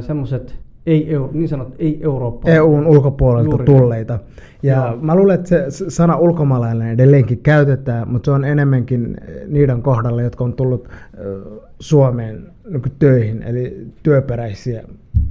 semmoiset 0.00 0.65
ei, 0.86 1.08
niin 1.32 1.48
sanot, 1.48 1.74
ei 1.78 2.00
Eurooppa. 2.02 2.50
EUn 2.50 2.86
ulkopuolelta 2.86 3.50
Juuri. 3.50 3.64
tulleita. 3.64 4.18
Ja 4.62 4.76
Joo. 4.76 4.96
mä 5.00 5.14
luulen, 5.14 5.34
että 5.34 5.48
se 5.48 5.90
sana 5.90 6.16
ulkomaalainen 6.16 6.88
edelleenkin 6.88 7.38
käytetään, 7.38 8.08
mutta 8.08 8.24
se 8.26 8.30
on 8.30 8.44
enemmänkin 8.44 9.16
niiden 9.48 9.82
kohdalla, 9.82 10.22
jotka 10.22 10.44
on 10.44 10.52
tullut 10.52 10.88
Suomeen 11.80 12.46
niin 12.70 12.82
töihin, 12.98 13.42
eli 13.42 13.86
työperäisiä 14.02 14.82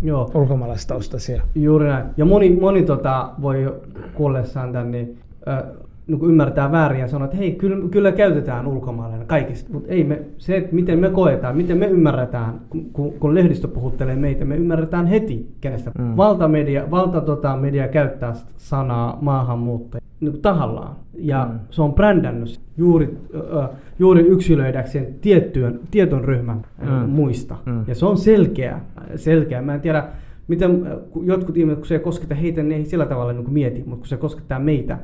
Joo. 0.01 0.31
ulkomaalaistaustaisia. 0.33 1.41
Juuri 1.55 1.87
näin. 1.87 2.05
Ja 2.17 2.25
moni, 2.25 2.57
moni 2.61 2.83
tota, 2.83 3.29
voi 3.41 3.75
kuullessaan 4.13 4.73
tämän, 4.73 4.91
niin, 4.91 5.17
äh, 5.47 5.63
niin 6.07 6.19
kuin 6.19 6.29
ymmärtää 6.29 6.71
väärin 6.71 6.99
ja 6.99 7.07
sanoo, 7.07 7.25
että 7.25 7.37
hei, 7.37 7.51
kyllä, 7.51 7.89
kyllä 7.89 8.11
käytetään 8.11 8.67
ulkomaalainen 8.67 9.27
kaikista, 9.27 9.73
mutta 9.73 9.89
ei 9.89 10.03
me, 10.03 10.21
se, 10.37 10.57
että 10.57 10.75
miten 10.75 10.99
me 10.99 11.09
koetaan, 11.09 11.57
miten 11.57 11.77
me 11.77 11.85
ymmärretään, 11.85 12.61
kun, 12.93 13.13
kun 13.13 13.35
lehdistö 13.35 13.67
puhuttelee 13.67 14.15
meitä, 14.15 14.45
me 14.45 14.55
ymmärretään 14.55 15.05
heti, 15.05 15.47
kenestä. 15.61 15.91
Mm. 15.99 16.17
Valtamedia, 16.17 16.91
valta 16.91 17.21
tota, 17.21 17.57
media 17.57 17.87
käyttää 17.87 18.33
sanaa 18.57 19.17
maahanmuuttaja 19.21 20.05
niin 20.19 20.41
tahallaan. 20.41 20.95
Ja 21.17 21.49
mm. 21.51 21.59
se 21.69 21.81
on 21.81 21.93
brändännyt 21.93 22.59
juuri, 22.77 23.17
äh, 23.35 23.69
juuri 23.99 24.21
yksilöidäkseen 24.21 25.07
tiettyön, 25.21 25.79
tietyn 25.91 26.23
ryhmän 26.23 26.61
mm. 26.81 27.09
muista. 27.09 27.55
Mm. 27.65 27.83
Ja 27.87 27.95
se 27.95 28.05
on 28.05 28.17
selkeä, 28.17 28.79
selkeä. 29.15 29.61
Mä 29.61 29.73
en 29.73 29.81
tiedä, 29.81 30.07
miten 30.47 30.87
jotkut 31.23 31.57
ihmiset, 31.57 31.79
kun 31.79 31.87
se 31.87 31.95
ei 31.95 31.99
kosketa 31.99 32.35
heitä, 32.35 32.63
niin 32.63 32.71
ei 32.71 32.85
sillä 32.85 33.05
tavalla 33.05 33.33
niin 33.33 33.53
mieti, 33.53 33.83
mutta 33.85 33.97
kun 33.97 34.07
se 34.07 34.17
koskettaa 34.17 34.59
meitä, 34.59 34.97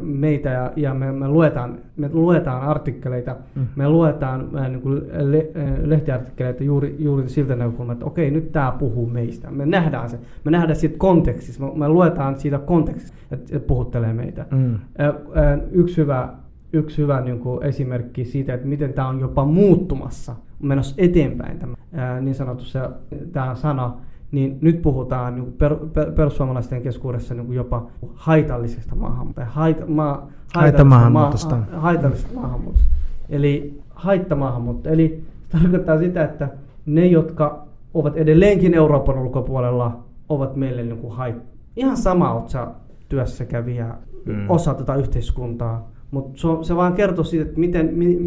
meitä 0.00 0.48
ja, 0.48 0.72
ja 0.76 0.94
me, 0.94 1.12
me, 1.12 1.28
luetaan, 1.28 1.78
me 1.96 2.10
luetaan 2.12 2.62
artikkeleita, 2.62 3.36
mm. 3.54 3.66
me 3.76 3.88
luetaan 3.88 4.48
äh, 4.58 4.68
niin 4.68 4.80
kuin 4.80 5.02
le, 5.12 5.50
äh, 5.56 5.72
lehtiartikkeleita 5.82 6.64
juuri, 6.64 6.96
juuri 6.98 7.28
siltä 7.28 7.56
näkökulmasta, 7.56 7.92
että 7.92 8.04
okei, 8.04 8.30
nyt 8.30 8.52
tämä 8.52 8.76
puhuu 8.78 9.06
meistä. 9.06 9.50
Me 9.50 9.66
nähdään 9.66 10.10
se. 10.10 10.18
Me 10.44 10.50
nähdään 10.50 10.76
siitä 10.76 10.98
kontekstissa. 10.98 11.64
Me, 11.64 11.72
me 11.74 11.88
luetaan 11.88 12.40
siitä 12.40 12.58
kontekstissa, 12.58 13.14
että 13.30 13.56
et 13.56 13.66
puhuttelee 13.66 14.12
meitä. 14.12 14.46
Mm. 14.50 14.74
Äh, 14.74 15.08
äh, 15.08 15.60
yksi 15.72 15.96
hyvä, 15.96 16.28
yksi 16.72 17.02
hyvä 17.02 17.20
niin 17.20 17.38
kuin 17.38 17.64
esimerkki 17.64 18.24
siitä, 18.24 18.54
että 18.54 18.66
miten 18.66 18.92
tämä 18.92 19.08
on 19.08 19.20
jopa 19.20 19.44
muuttumassa, 19.44 20.36
menossa 20.62 20.94
eteenpäin 20.98 21.58
tämä 21.58 21.76
äh, 21.98 22.20
niin 22.20 22.34
sanotussa 22.34 22.90
tämä 23.32 23.54
sana, 23.54 23.96
niin 24.34 24.58
nyt 24.60 24.82
puhutaan 24.82 25.34
niin 25.34 25.52
per, 25.52 25.76
per, 25.92 26.12
perussuomalaisten 26.12 26.82
keskuudessa 26.82 27.34
niin 27.34 27.52
jopa 27.52 27.86
haitallisesta 28.14 28.94
maahanmuutosta. 28.94 29.50
Haita, 29.50 29.86
maa, 29.86 30.28
haitamaahanmuutosta. 30.54 31.56
Maa, 31.56 31.80
haitallisesta 31.80 32.40
maahanmuutosta. 32.40 32.88
Eli 33.28 33.80
haittamaahanmuutto. 33.90 34.88
Eli 34.88 35.24
se 35.48 35.58
tarkoittaa 35.58 35.98
sitä, 35.98 36.24
että 36.24 36.48
ne, 36.86 37.06
jotka 37.06 37.66
ovat 37.94 38.16
edelleenkin 38.16 38.74
Euroopan 38.74 39.18
ulkopuolella, 39.18 39.98
ovat 40.28 40.56
meille 40.56 40.82
niin 40.82 40.98
kuin 40.98 41.16
hait. 41.16 41.36
Ihan 41.76 41.96
sama, 41.96 42.32
oot 42.32 42.48
sä 42.48 42.66
työssäkävijä, 43.08 43.94
mm. 44.24 44.50
osa 44.50 44.74
tätä 44.74 44.94
yhteiskuntaa. 44.94 45.88
Mutta 46.10 46.40
se, 46.40 46.48
se 46.62 46.76
vaan 46.76 46.92
kertoo 46.92 47.24
siitä, 47.24 47.44
että 47.44 47.60
miten 47.60 47.90
mi, 47.94 48.18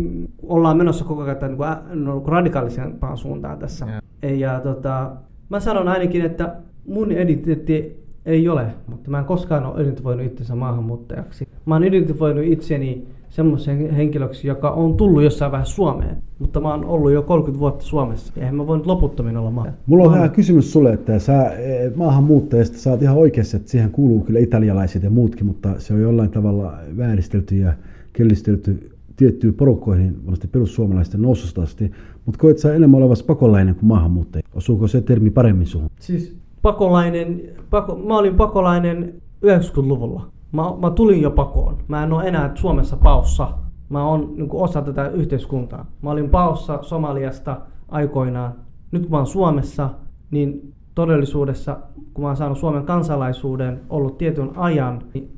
ollaan 0.44 0.78
menossa 0.78 1.06
koko 1.06 1.22
ajan 1.22 1.38
niin 1.42 1.58
kuin, 1.58 2.06
no, 2.06 2.24
radikaalisempaan 2.28 3.18
suuntaan 3.18 3.60
tässä. 3.60 3.86
Yeah. 3.86 4.40
Ja, 4.40 4.60
tota, 4.60 5.12
Mä 5.50 5.60
sanon 5.60 5.88
ainakin, 5.88 6.22
että 6.22 6.56
mun 6.88 7.12
identiteetti 7.12 8.04
ei 8.26 8.50
ole, 8.50 8.66
mutta 8.88 9.12
mä 9.12 9.20
en 9.20 9.26
koskaan 9.26 9.66
ole 9.66 9.82
identifioinut 9.82 10.26
itsensä 10.26 10.56
maahanmuuttajaksi. 10.56 11.48
Mä 11.66 11.76
oon 11.76 11.84
identifioinut 11.84 12.46
itseni 12.46 13.08
semmoisen 13.30 13.90
henkilöksi, 13.90 14.48
joka 14.48 14.70
on 14.72 14.98
tullut 14.98 15.24
jossain 15.24 15.52
vähän 15.52 15.66
Suomeen, 15.66 16.18
mutta 16.40 16.60
mä 16.60 16.72
oon 16.72 16.86
ollut 16.86 17.12
jo 17.12 17.22
30 17.22 17.60
vuotta 17.60 17.86
Suomessa. 17.86 18.34
Eihän 18.38 18.56
mä 18.56 18.68
voinut 18.68 18.86
loputtomin 18.86 19.38
olla 19.38 19.52
maa. 19.52 19.68
Mulla 19.86 20.04
on 20.04 20.12
vähän 20.12 20.32
kysymys 20.32 20.74
sulle, 20.74 20.94
että 20.94 21.20
sä 21.20 21.50
e, 21.50 21.92
maahanmuuttajasta 21.96 22.78
saat 22.78 23.02
ihan 23.02 23.18
oikeassa, 23.18 23.58
että 23.58 23.70
siihen 23.70 23.92
kuuluu 23.92 24.20
kyllä 24.20 24.40
italialaiset 24.40 25.04
ja 25.04 25.10
muutkin, 25.10 25.46
mutta 25.46 25.70
se 25.78 25.94
on 25.94 26.02
jollain 26.02 26.30
tavalla 26.30 26.74
vääristelty 26.98 27.56
ja 27.56 27.74
kellistelty 28.14 28.90
tiettyihin 29.18 29.58
porukkoihin, 29.58 30.18
varmasti 30.22 30.48
perussuomalaisten 30.48 31.22
noususta 31.22 31.62
asti, 31.62 31.92
mutta 32.26 32.40
koet 32.40 32.58
sä 32.58 32.74
enemmän 32.74 32.98
olevassa 32.98 33.26
pakolainen 33.26 33.76
kuin 33.76 33.86
maahanmuuttaja? 33.86 34.42
Osuuko 34.54 34.88
se 34.88 35.02
termi 35.02 35.30
paremmin 35.30 35.68
suhun? 35.68 35.90
Siis 36.00 36.38
pakolainen, 36.62 37.42
pako, 37.70 37.96
mä 37.96 38.18
olin 38.18 38.36
pakolainen 38.36 39.22
90-luvulla. 39.46 40.28
Mä, 40.52 40.64
mä 40.82 40.92
tulin 40.92 41.22
jo 41.22 41.32
pakoon. 41.32 41.78
Mä 41.88 42.04
en 42.04 42.14
ole 42.14 42.28
enää 42.28 42.52
Suomessa 42.56 42.98
paossa. 42.98 43.54
Mä 43.90 44.08
oon 44.08 44.34
niin 44.36 44.50
osa 44.52 44.82
tätä 44.82 45.08
yhteiskuntaa. 45.08 45.86
Mä 46.02 46.12
olin 46.12 46.30
paossa 46.30 46.80
Somaliasta 46.82 47.62
aikoinaan. 47.88 48.54
Nyt 48.92 49.02
kun 49.02 49.12
mä 49.12 49.18
oon 49.18 49.28
Suomessa, 49.28 49.90
niin 50.32 50.74
todellisuudessa, 50.98 51.78
kun 52.14 52.24
mä 52.24 52.28
oon 52.28 52.38
saanut 52.38 52.58
Suomen 52.58 52.84
kansalaisuuden, 52.84 53.82
ollut 53.90 54.18
tietyn 54.18 54.52
ajan, 54.56 55.02
niin 55.14 55.32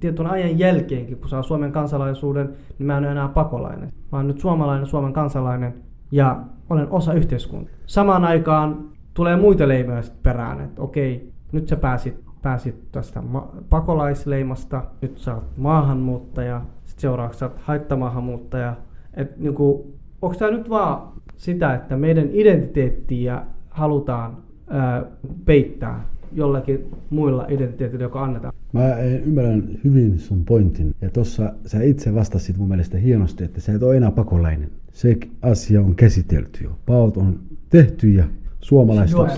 tietyn 0.00 0.26
ajan 0.26 0.58
jälkeenkin, 0.58 1.16
kun 1.16 1.28
saa 1.28 1.42
Suomen 1.42 1.72
kansalaisuuden, 1.72 2.48
niin 2.78 2.86
mä 2.86 2.98
en 2.98 3.04
ole 3.04 3.12
enää 3.12 3.28
pakolainen. 3.28 3.92
Mä 4.12 4.18
oon 4.18 4.26
nyt 4.26 4.40
suomalainen, 4.40 4.86
Suomen 4.86 5.12
kansalainen 5.12 5.74
ja 6.10 6.40
olen 6.70 6.90
osa 6.90 7.12
yhteiskuntaa. 7.12 7.74
Samaan 7.86 8.24
aikaan 8.24 8.84
tulee 9.14 9.36
muita 9.36 9.68
leimoja 9.68 10.02
perään, 10.22 10.60
että 10.60 10.82
okei, 10.82 11.32
nyt 11.52 11.68
sä 11.68 11.76
pääsit, 11.76 12.24
pääsit 12.42 12.92
tästä 12.92 13.22
ma- 13.22 13.48
pakolaisleimasta, 13.68 14.84
nyt 15.00 15.18
sä 15.18 15.34
oot 15.34 15.56
maahanmuuttaja, 15.56 16.60
sitten 16.84 17.00
seuraavaksi 17.00 17.38
sä 17.38 17.46
oot 17.46 17.58
haittamaahanmuuttaja. 17.58 18.74
Et, 19.14 19.38
niin 19.38 19.54
kuin, 19.54 19.82
onko 20.22 20.36
tämä 20.36 20.50
nyt 20.50 20.70
vaan 20.70 21.08
sitä, 21.36 21.74
että 21.74 21.96
meidän 21.96 22.28
identiteettiä 22.32 23.42
halutaan 23.70 24.36
ää, 24.68 25.04
peittää 25.44 26.04
jollakin 26.32 26.86
muilla 27.10 27.46
identiteetillä, 27.48 28.02
joka 28.02 28.24
annetaan. 28.24 28.54
Mä 28.72 28.96
ymmärrän 29.26 29.68
hyvin 29.84 30.18
sun 30.18 30.44
pointin. 30.44 30.94
Ja 31.00 31.10
tuossa 31.10 31.52
sä 31.66 31.82
itse 31.82 32.14
vastasit 32.14 32.58
mun 32.58 32.68
mielestä 32.68 32.98
hienosti, 32.98 33.44
että 33.44 33.60
sä 33.60 33.72
et 33.72 33.82
ole 33.82 33.96
enää 33.96 34.10
pakolainen. 34.10 34.70
Se 34.92 35.16
asia 35.42 35.80
on 35.80 35.94
käsitelty 35.94 36.64
jo. 36.64 36.70
Paot 36.86 37.16
on 37.16 37.38
tehty 37.70 38.10
ja 38.10 38.24
suomalaiset 38.60 39.18
on 39.18 39.28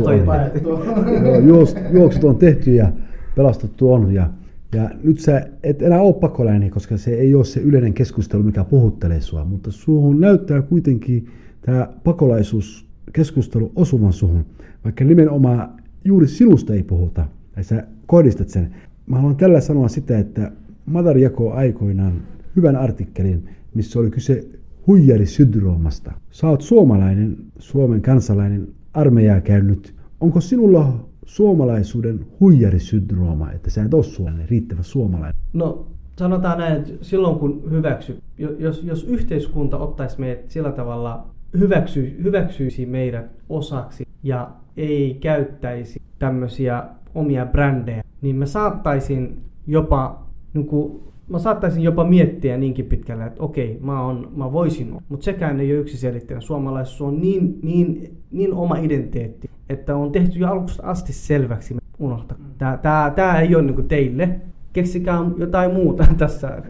juoksut, 1.46 1.78
juoksut 1.92 2.24
on 2.24 2.36
tehty 2.36 2.74
ja 2.74 2.92
pelastettu 3.36 3.92
on. 3.92 4.14
Ja, 4.14 4.30
ja 4.74 4.90
nyt 5.04 5.20
sä 5.20 5.46
et 5.62 5.82
enää 5.82 6.00
ole 6.00 6.14
pakolainen, 6.14 6.70
koska 6.70 6.96
se 6.96 7.14
ei 7.14 7.34
ole 7.34 7.44
se 7.44 7.60
yleinen 7.60 7.94
keskustelu, 7.94 8.42
mikä 8.42 8.64
puhuttelee 8.64 9.20
sua. 9.20 9.44
Mutta 9.44 9.70
suhun 9.70 10.20
näyttää 10.20 10.62
kuitenkin 10.62 11.28
tämä 11.62 11.88
pakolaisuuskeskustelu 12.04 13.72
osuvan 13.76 14.12
suhun. 14.12 14.44
Vaikka 14.84 15.04
nimenomaan 15.04 15.68
juuri 16.04 16.28
sinusta 16.28 16.74
ei 16.74 16.82
puhuta, 16.82 17.26
tai 17.54 17.64
sä 17.64 17.86
kohdistat 18.06 18.48
sen. 18.48 18.74
Mä 19.06 19.16
haluan 19.16 19.36
tällä 19.36 19.60
sanoa 19.60 19.88
sitä, 19.88 20.18
että 20.18 20.52
Madar 20.86 21.18
jakoi 21.18 21.52
aikoinaan 21.52 22.12
hyvän 22.56 22.76
artikkelin, 22.76 23.48
missä 23.74 23.98
oli 23.98 24.10
kyse 24.10 24.48
huijarisyndroomasta. 24.86 26.12
Sä 26.30 26.48
oot 26.48 26.60
suomalainen, 26.60 27.36
Suomen 27.58 28.02
kansalainen, 28.02 28.68
armeijaa 28.94 29.40
käynyt. 29.40 29.94
Onko 30.20 30.40
sinulla 30.40 31.08
suomalaisuuden 31.24 32.26
huijarisyndrooma, 32.40 33.52
että 33.52 33.70
sä 33.70 33.84
et 33.84 33.94
ole 33.94 34.02
suomalainen, 34.04 34.48
riittävä 34.48 34.82
suomalainen? 34.82 35.34
No 35.52 35.86
sanotaan 36.18 36.58
näin, 36.58 36.76
että 36.76 36.92
silloin 37.02 37.38
kun 37.38 37.62
hyväksy, 37.70 38.18
jos, 38.38 38.82
jos 38.82 39.04
yhteiskunta 39.04 39.78
ottaisi 39.78 40.20
meidät 40.20 40.50
sillä 40.50 40.72
tavalla, 40.72 41.26
hyväksy, 41.58 42.16
hyväksyisi 42.22 42.86
meidät 42.86 43.26
osaksi 43.48 44.06
ja 44.22 44.50
ei 44.76 45.18
käyttäisi 45.20 46.02
tämmöisiä 46.18 46.84
omia 47.14 47.46
brändejä, 47.46 48.04
niin 48.22 48.36
mä 48.36 48.46
saattaisin 48.46 49.36
jopa 49.66 50.26
niin 50.54 50.66
kuin 50.66 51.06
mä 51.28 51.38
saattaisin 51.38 51.82
jopa 51.82 52.04
miettiä 52.04 52.56
niinkin 52.56 52.86
pitkälle, 52.86 53.26
että 53.26 53.42
okei, 53.42 53.78
mä, 53.82 54.02
on, 54.02 54.32
mä 54.36 54.52
voisin, 54.52 54.96
mutta 55.08 55.24
sekään 55.24 55.60
ei 55.60 55.72
ole 55.72 55.80
yksiselitteinen. 55.80 56.42
Suomalaisuus 56.42 57.02
on 57.02 57.20
niin, 57.20 57.58
niin, 57.62 58.16
niin 58.30 58.54
oma 58.54 58.76
identiteetti, 58.76 59.50
että 59.68 59.96
on 59.96 60.12
tehty 60.12 60.38
jo 60.38 60.48
alusta 60.48 60.82
asti 60.86 61.12
selväksi, 61.12 61.76
unohta. 61.98 62.34
Tää, 62.58 62.76
tää, 62.76 63.10
tää 63.10 63.40
ei 63.40 63.54
ole 63.54 63.64
niinku 63.64 63.82
teille, 63.82 64.40
keksikää 64.76 65.24
jotain 65.38 65.74
muuta 65.74 66.06
tässä, 66.18 66.62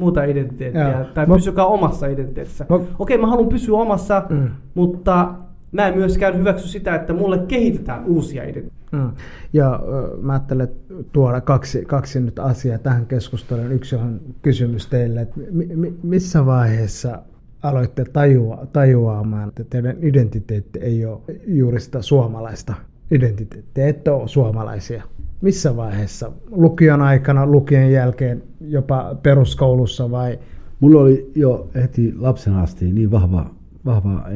muuta 0.00 0.24
identiteettiä, 0.24 0.90
Joo. 0.90 1.04
tai 1.14 1.26
mä... 1.26 1.34
pysykää 1.34 1.64
omassa 1.64 2.06
identiteetissä. 2.06 2.66
Mä... 2.68 2.78
Okei, 2.98 3.18
mä 3.18 3.26
haluan 3.26 3.48
pysyä 3.48 3.78
omassa, 3.78 4.22
mm. 4.28 4.48
mutta 4.74 5.34
mä 5.72 5.88
en 5.88 5.96
myöskään 5.96 6.38
hyväksy 6.38 6.68
sitä, 6.68 6.94
että 6.94 7.12
mulle 7.12 7.38
kehitetään 7.38 8.04
uusia 8.04 8.44
ideoita. 8.44 8.72
Mm. 8.92 9.10
Ja 9.52 9.80
mä 10.22 10.32
ajattelen 10.32 10.68
tuoda 11.12 11.40
kaksi, 11.40 11.84
kaksi 11.84 12.20
nyt 12.20 12.38
asiaa 12.38 12.78
tähän 12.78 13.06
keskusteluun. 13.06 13.72
Yksi 13.72 13.96
on 13.96 14.20
kysymys 14.42 14.86
teille, 14.86 15.20
että 15.20 15.40
mi, 15.50 15.94
missä 16.02 16.46
vaiheessa 16.46 17.18
aloitte 17.62 18.04
tajua, 18.04 18.66
tajuamaan, 18.72 19.48
että 19.48 19.64
teidän 19.64 19.96
identiteetti 20.02 20.78
ei 20.78 21.04
ole 21.04 21.20
juuri 21.46 21.80
sitä 21.80 22.02
suomalaista 22.02 22.74
identiteettiä, 23.10 23.86
ette 23.86 24.10
ole 24.10 24.28
suomalaisia? 24.28 25.02
Missä 25.40 25.76
vaiheessa? 25.76 26.32
Lukion 26.50 27.02
aikana, 27.02 27.46
lukion 27.46 27.92
jälkeen, 27.92 28.42
jopa 28.60 29.16
peruskoulussa 29.22 30.10
vai? 30.10 30.38
Mulla 30.80 31.00
oli 31.00 31.32
jo 31.34 31.68
heti 31.74 32.14
lapsena 32.16 32.62
asti 32.62 32.92
niin 32.92 33.10
vahva 33.10 33.50
vahva 33.84 34.26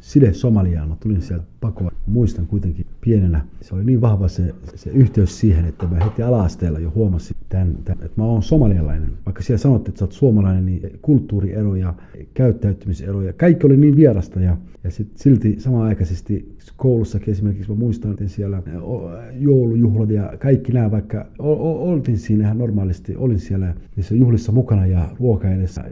side 0.00 0.32
Somaliaan. 0.32 0.88
Mä 0.88 0.96
tulin 1.00 1.22
sieltä 1.22 1.49
pakoon. 1.60 1.92
Muistan 2.06 2.46
kuitenkin 2.46 2.86
pienenä. 3.00 3.44
Se 3.60 3.74
oli 3.74 3.84
niin 3.84 4.00
vahva 4.00 4.28
se, 4.28 4.54
se 4.74 4.90
yhteys 4.90 5.40
siihen, 5.40 5.64
että 5.64 5.86
mä 5.86 6.04
heti 6.04 6.22
ala-asteella 6.22 6.78
jo 6.78 6.92
huomasin, 6.94 7.36
tämän, 7.48 7.74
tämän, 7.84 8.04
että 8.04 8.20
mä 8.20 8.24
oon 8.24 8.42
somalialainen. 8.42 9.12
Vaikka 9.26 9.42
siellä 9.42 9.62
sanottiin, 9.62 9.92
että 9.92 9.98
sä 9.98 10.04
oot 10.04 10.12
suomalainen, 10.12 10.66
niin 10.66 10.98
kulttuurieroja, 11.02 11.94
käyttäytymiseroja, 12.34 13.32
kaikki 13.32 13.66
oli 13.66 13.76
niin 13.76 13.96
vierasta. 13.96 14.40
Ja, 14.40 14.56
ja 14.84 14.90
sit 14.90 15.08
silti 15.14 15.56
samanaikaisesti 15.58 16.56
koulussakin 16.76 17.32
esimerkiksi 17.32 17.70
mä 17.70 17.78
muistan, 17.78 18.10
että 18.10 18.28
siellä 18.28 18.62
joulujuhlat 19.38 20.10
ja 20.10 20.32
kaikki 20.38 20.72
nämä, 20.72 20.90
vaikka 20.90 21.26
oltiin 21.38 22.18
siinä 22.18 22.44
ihan 22.44 22.58
normaalisti, 22.58 23.16
olin 23.16 23.38
siellä 23.38 23.74
niissä 23.96 24.14
juhlissa 24.14 24.52
mukana 24.52 24.86
ja 24.86 25.08
ruoka 25.20 25.50
edessä, 25.50 25.84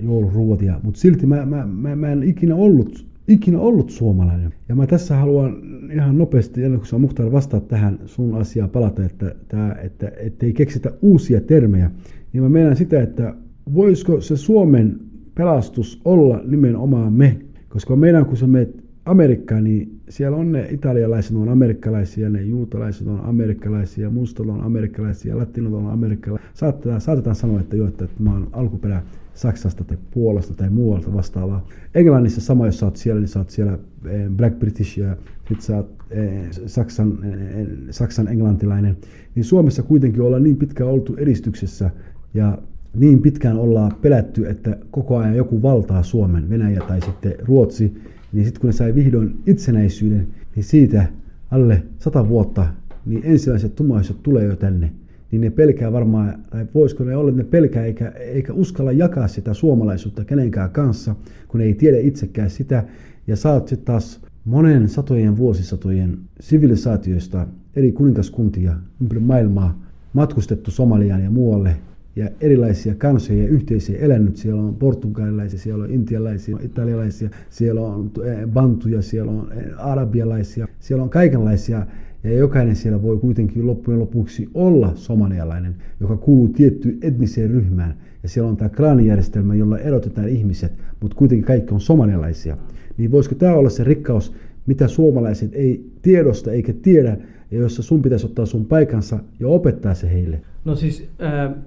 ja, 0.63 0.81
mutta 0.83 1.01
silti 1.01 1.27
mä, 1.27 1.47
mä, 1.47 1.67
mä, 1.67 1.97
mä 1.97 2.09
en 2.09 2.23
ikinä 2.23 2.55
ollut 2.55 3.08
ikinä 3.29 3.59
ollut 3.59 3.91
suomalainen. 3.91 4.55
Ja 4.69 4.77
mä 4.77 4.87
tässä 4.87 5.17
haluan 5.17 5.57
ihan 5.93 6.19
nopeasti, 6.19 6.65
ennen 6.65 6.81
kuin 6.81 6.89
sä 6.89 6.99
Muhtar 6.99 7.33
vastaa 7.33 7.61
tähän 7.61 7.99
sun 8.07 8.35
asiaan 8.35 8.71
palata, 8.71 9.05
että, 9.05 9.35
tää, 9.49 9.75
että, 9.83 10.13
että 10.17 10.47
ei 10.47 10.53
keksitä 10.53 10.93
uusia 11.03 11.41
termejä, 11.41 11.91
niin 12.33 12.43
mä 12.43 12.49
meinaan 12.49 12.77
sitä, 12.77 13.03
että 13.03 13.35
voisiko 13.75 14.21
se 14.21 14.37
Suomen 14.37 15.01
pelastus 15.35 16.01
olla 16.05 16.41
nimenomaan 16.45 17.13
me, 17.13 17.37
koska 17.69 17.97
meidän 17.97 18.27
kun 18.27 18.37
sä 18.37 18.47
menet 18.47 18.85
Amerikkaan, 19.05 19.65
niin 19.65 20.01
siellä 20.09 20.37
on 20.37 20.53
ne 20.53 20.67
italialaiset, 20.71 21.37
on 21.37 21.49
amerikkalaisia, 21.49 22.31
ne 22.31 22.43
juutalaiset 22.43 23.07
on 23.07 23.21
amerikkalaisia, 23.25 24.11
mustat 24.11 24.47
on 24.47 24.61
amerikkalaisia, 24.61 25.39
latinot 25.39 25.73
on 25.73 25.91
amerikkalaisia. 25.91 26.51
Saatetaan, 26.55 27.01
saatetaan 27.01 27.37
sanoa, 27.37 27.61
että 27.61 27.77
jo, 27.77 27.87
että 27.87 28.09
mä 28.19 28.33
oon 28.33 28.49
alkuperä 28.53 29.03
Saksasta 29.39 29.85
tai 29.85 29.99
Puolasta 30.11 30.55
tai 30.55 30.71
muualta 30.71 31.15
vastaavaa. 31.15 31.67
Englannissa 31.95 32.41
sama, 32.41 32.67
jos 32.67 32.79
sä 32.79 32.87
oot 32.87 32.97
siellä, 32.97 33.21
niin 33.21 33.29
sä 33.29 33.39
oot 33.39 33.51
siellä 33.51 33.79
eh, 34.05 34.29
Black 34.31 34.59
British 34.59 34.99
ja 34.99 35.17
sit 35.49 35.61
sä 35.61 35.77
oot 35.77 35.91
eh, 36.11 36.49
Saksan, 36.67 37.19
eh, 37.25 37.67
Saksan 37.91 38.29
englantilainen. 38.29 38.97
Niin 39.35 39.45
Suomessa 39.45 39.83
kuitenkin 39.83 40.23
ollaan 40.23 40.43
niin 40.43 40.57
pitkään 40.57 40.91
oltu 40.91 41.15
edistyksessä 41.17 41.91
ja 42.35 42.59
niin 42.95 43.23
pitkään 43.23 43.57
ollaan 43.57 43.93
pelätty, 44.03 44.49
että 44.49 44.79
koko 44.91 45.17
ajan 45.17 45.37
joku 45.37 45.63
valtaa 45.63 46.03
Suomen, 46.03 46.51
Venäjä 46.51 46.81
tai 46.89 47.01
sitten 47.01 47.35
Ruotsi, 47.39 47.95
niin 48.33 48.45
sitten 48.45 48.61
kun 48.61 48.69
ne 48.69 48.73
sai 48.73 48.95
vihdoin 48.95 49.39
itsenäisyyden, 49.47 50.27
niin 50.57 50.65
siitä 50.65 51.07
alle 51.51 51.83
sata 51.99 52.29
vuotta, 52.29 52.67
niin 53.07 53.21
ensimmäiset 53.25 53.75
tumaiset 53.75 54.23
tulee 54.23 54.45
jo 54.45 54.57
tänne 54.57 54.91
niin 55.31 55.41
ne 55.41 55.51
pelkää 55.51 55.93
varmaan, 55.93 56.45
tai 56.51 56.67
voisiko 56.75 57.05
ne 57.05 57.17
olla, 57.17 57.31
että 57.31 57.43
ne 57.43 57.49
pelkää 57.49 57.85
eikä, 57.85 58.09
eikä 58.09 58.53
uskalla 58.53 58.93
jakaa 58.93 59.29
sitä 59.29 59.55
suomalaisuutta 59.55 60.25
kenenkään 60.25 60.71
kanssa, 60.71 61.15
kun 61.49 61.61
ei 61.61 61.75
tiedä 61.75 61.99
itsekään 61.99 62.51
sitä. 62.51 62.85
Ja 63.27 63.37
sä 63.37 63.53
oot 63.53 63.69
sitten 63.69 63.87
taas 63.87 64.21
monen 64.45 64.89
satojen 64.89 65.37
vuosisatojen 65.37 66.19
sivilisaatioista 66.41 67.47
eri 67.77 67.93
kuningaskuntia 67.93 68.75
ympäri 69.01 69.21
maailmaa 69.21 69.83
matkustettu 70.13 70.71
Somaliaan 70.71 71.23
ja 71.23 71.31
muualle 71.31 71.77
ja 72.17 72.31
erilaisia 72.41 72.95
kansoja 72.95 73.43
ja 73.43 73.49
yhteisöjä 73.49 73.99
elänyt. 73.99 74.37
Siellä 74.37 74.63
on 74.63 74.75
portugalilaisia, 74.75 75.59
siellä 75.59 75.85
on 75.85 75.91
intialaisia, 75.91 76.59
italialaisia, 76.63 77.31
siellä 77.51 77.81
on 77.81 78.11
eh, 78.25 78.47
bantuja, 78.47 79.03
siellä 79.03 79.33
on 79.33 79.53
eh, 79.53 79.65
arabialaisia, 79.77 80.69
siellä 80.81 81.03
on 81.03 81.11
kaikenlaisia 81.11 81.87
ja 82.25 82.33
jokainen 82.33 82.77
siellä 82.77 83.03
voi 83.03 83.17
kuitenkin 83.17 83.67
loppujen 83.67 84.01
lopuksi 84.01 84.49
olla 84.55 84.93
somalialainen, 84.95 85.77
joka 86.01 86.17
kuuluu 86.17 86.49
tiettyyn 86.49 86.99
etniseen 87.03 87.51
ryhmään. 87.51 87.95
Ja 88.23 88.29
siellä 88.29 88.51
on 88.51 88.57
tämä 88.57 88.69
klaanijärjestelmä, 88.69 89.55
jolla 89.55 89.79
erotetaan 89.79 90.29
ihmiset, 90.29 90.73
mutta 91.01 91.17
kuitenkin 91.17 91.47
kaikki 91.47 91.75
on 91.75 91.81
somalialaisia. 91.81 92.57
Niin 92.97 93.11
voisiko 93.11 93.35
tämä 93.35 93.55
olla 93.55 93.71
se 93.71 93.85
rikkaus, 93.85 94.35
mitä 94.67 94.89
suomalaiset 94.89 95.55
ei 95.55 95.91
tiedosta 96.03 96.53
eikä 96.53 96.73
tiedä, 96.83 97.17
ja 97.51 97.59
jossa 97.59 97.83
sun 97.83 98.03
pitäisi 98.03 98.27
ottaa 98.27 98.47
sun 98.47 98.65
paikansa 98.65 99.19
ja 99.41 99.49
opettaa 99.49 99.95
se 99.95 100.13
heille? 100.13 100.41
No 100.65 100.75
siis 100.75 101.09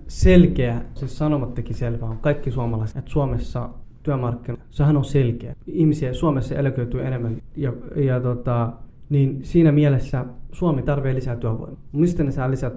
selkeä, 0.08 0.82
siis 0.94 1.18
sanomat 1.18 1.54
teki 1.54 1.74
selvää 1.74 2.10
on 2.10 2.18
kaikki 2.18 2.52
suomalaiset, 2.52 2.98
että 2.98 3.12
Suomessa 3.12 3.70
työmarkkina, 4.04 4.58
sehän 4.70 4.98
on 4.98 5.06
selkeä. 5.06 5.56
Ihmisiä 5.68 6.14
Suomessa 6.14 6.56
eläköityy 6.56 7.06
enemmän 7.06 7.38
ja, 7.56 7.74
ja 7.96 8.20
tota, 8.20 8.74
niin 9.12 9.40
siinä 9.44 9.72
mielessä 9.72 10.26
Suomi 10.52 10.82
tarvitsee 10.82 11.16
lisää 11.16 11.36
työvoimaa. 11.36 11.82
Mistä 11.92 12.24
ne 12.24 12.32
saa 12.32 12.52
lisää 12.52 12.72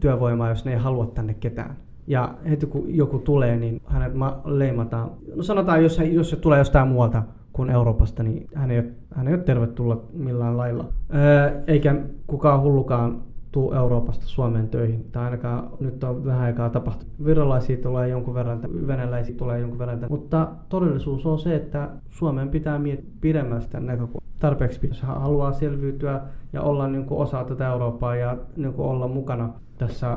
työvoimaa, 0.00 0.48
jos 0.48 0.64
ne 0.64 0.72
ei 0.72 0.78
halua 0.78 1.06
tänne 1.06 1.34
ketään? 1.34 1.76
Ja 2.06 2.34
heti 2.50 2.66
kun 2.66 2.94
joku 2.94 3.18
tulee, 3.18 3.56
niin 3.56 3.82
hänet 3.86 4.12
leimataan. 4.44 5.10
No 5.34 5.42
sanotaan, 5.42 5.82
jos, 5.82 6.00
jos 6.12 6.30
se 6.30 6.36
tulee 6.36 6.58
jostain 6.58 6.88
muualta 6.88 7.22
kuin 7.52 7.70
Euroopasta, 7.70 8.22
niin 8.22 8.46
hän 8.54 8.70
ei 8.70 8.82
hän 9.14 9.28
ei 9.28 9.34
ole 9.34 9.42
tervetullut 9.42 10.14
millään 10.14 10.56
lailla. 10.56 10.84
Öö, 11.14 11.62
eikä 11.66 11.96
kukaan 12.26 12.60
hullukaan 12.62 13.22
tuu 13.52 13.72
Euroopasta 13.72 14.26
Suomeen 14.26 14.68
töihin. 14.68 15.04
Tai 15.12 15.24
ainakaan 15.24 15.70
nyt 15.80 16.04
on 16.04 16.24
vähän 16.24 16.42
aikaa 16.42 16.70
tapahtunut. 16.70 17.24
Virolaisia 17.24 17.76
tulee 17.76 18.08
jonkun 18.08 18.34
verran, 18.34 18.60
venäläisiä 18.86 19.36
tulee 19.36 19.60
jonkun 19.60 19.78
verran. 19.78 20.06
Mutta 20.08 20.48
todellisuus 20.68 21.26
on 21.26 21.38
se, 21.38 21.54
että 21.54 21.88
Suomen 22.08 22.48
pitää 22.48 22.78
miettiä 22.78 23.10
pidemmästä 23.20 23.80
näkökulmasta. 23.80 24.25
Tarpeeksi, 24.38 24.88
jos 24.88 25.02
haluaa 25.02 25.52
selviytyä 25.52 26.20
ja 26.52 26.62
olla 26.62 26.88
niin 26.88 27.04
kuin 27.04 27.20
osa 27.20 27.44
tätä 27.44 27.68
Eurooppaa 27.68 28.16
ja 28.16 28.36
niin 28.56 28.72
kuin 28.72 28.88
olla 28.88 29.08
mukana 29.08 29.50
tässä 29.78 30.16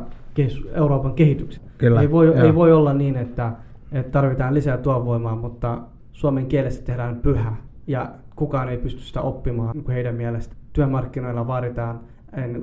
Euroopan 0.73 1.13
kehityksessä. 1.13 1.69
Kyllä, 1.77 2.01
ei, 2.01 2.11
voi, 2.11 2.37
ei 2.37 2.55
voi 2.55 2.73
olla 2.73 2.93
niin, 2.93 3.15
että, 3.17 3.51
että 3.91 4.11
tarvitaan 4.11 4.53
lisää 4.53 4.77
tuovoimaa, 4.77 5.35
mutta 5.35 5.77
suomen 6.11 6.45
kielessä 6.45 6.83
tehdään 6.83 7.15
pyhä 7.15 7.55
ja 7.87 8.11
kukaan 8.35 8.69
ei 8.69 8.77
pysty 8.77 9.01
sitä 9.01 9.21
oppimaan 9.21 9.71
niin 9.75 9.83
kuin 9.83 9.93
heidän 9.93 10.15
mielestä. 10.15 10.55
Työmarkkinoilla 10.73 11.47
vaaditaan 11.47 11.99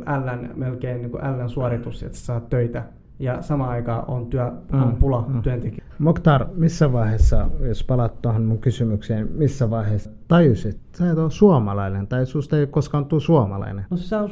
Ln, 0.07 0.51
melkein 0.55 1.03
niin 1.03 1.11
kuin 1.11 1.23
Ln 1.23 1.49
suoritus, 1.49 2.03
että 2.03 2.19
saa 2.19 2.41
töitä. 2.41 2.83
Ja 3.19 3.43
samaan 3.43 3.71
aikaan 3.71 4.05
on, 4.09 4.27
työ, 4.27 4.53
mm, 4.73 4.83
on 4.83 4.97
pula 4.97 5.25
mm. 5.29 5.43
työntekijä. 5.43 5.85
Moktar, 5.99 6.47
missä 6.55 6.93
vaiheessa, 6.93 7.51
jos 7.61 7.85
palaat 7.85 8.23
tuohon 8.23 8.43
mun 8.43 8.59
kysymykseen, 8.59 9.29
missä 9.33 9.71
vaiheessa 9.71 10.11
tajusit, 10.29 10.75
että 10.75 10.99
sä 10.99 11.11
et 11.11 11.19
ole 11.19 11.31
suomalainen 11.31 12.07
tai 12.07 12.27
susta 12.27 12.59
ei 12.59 12.67
koskaan 12.67 13.05
tule 13.05 13.21
suomalainen? 13.21 13.85
No 13.91 13.97
se 13.97 14.17
on 14.17 14.31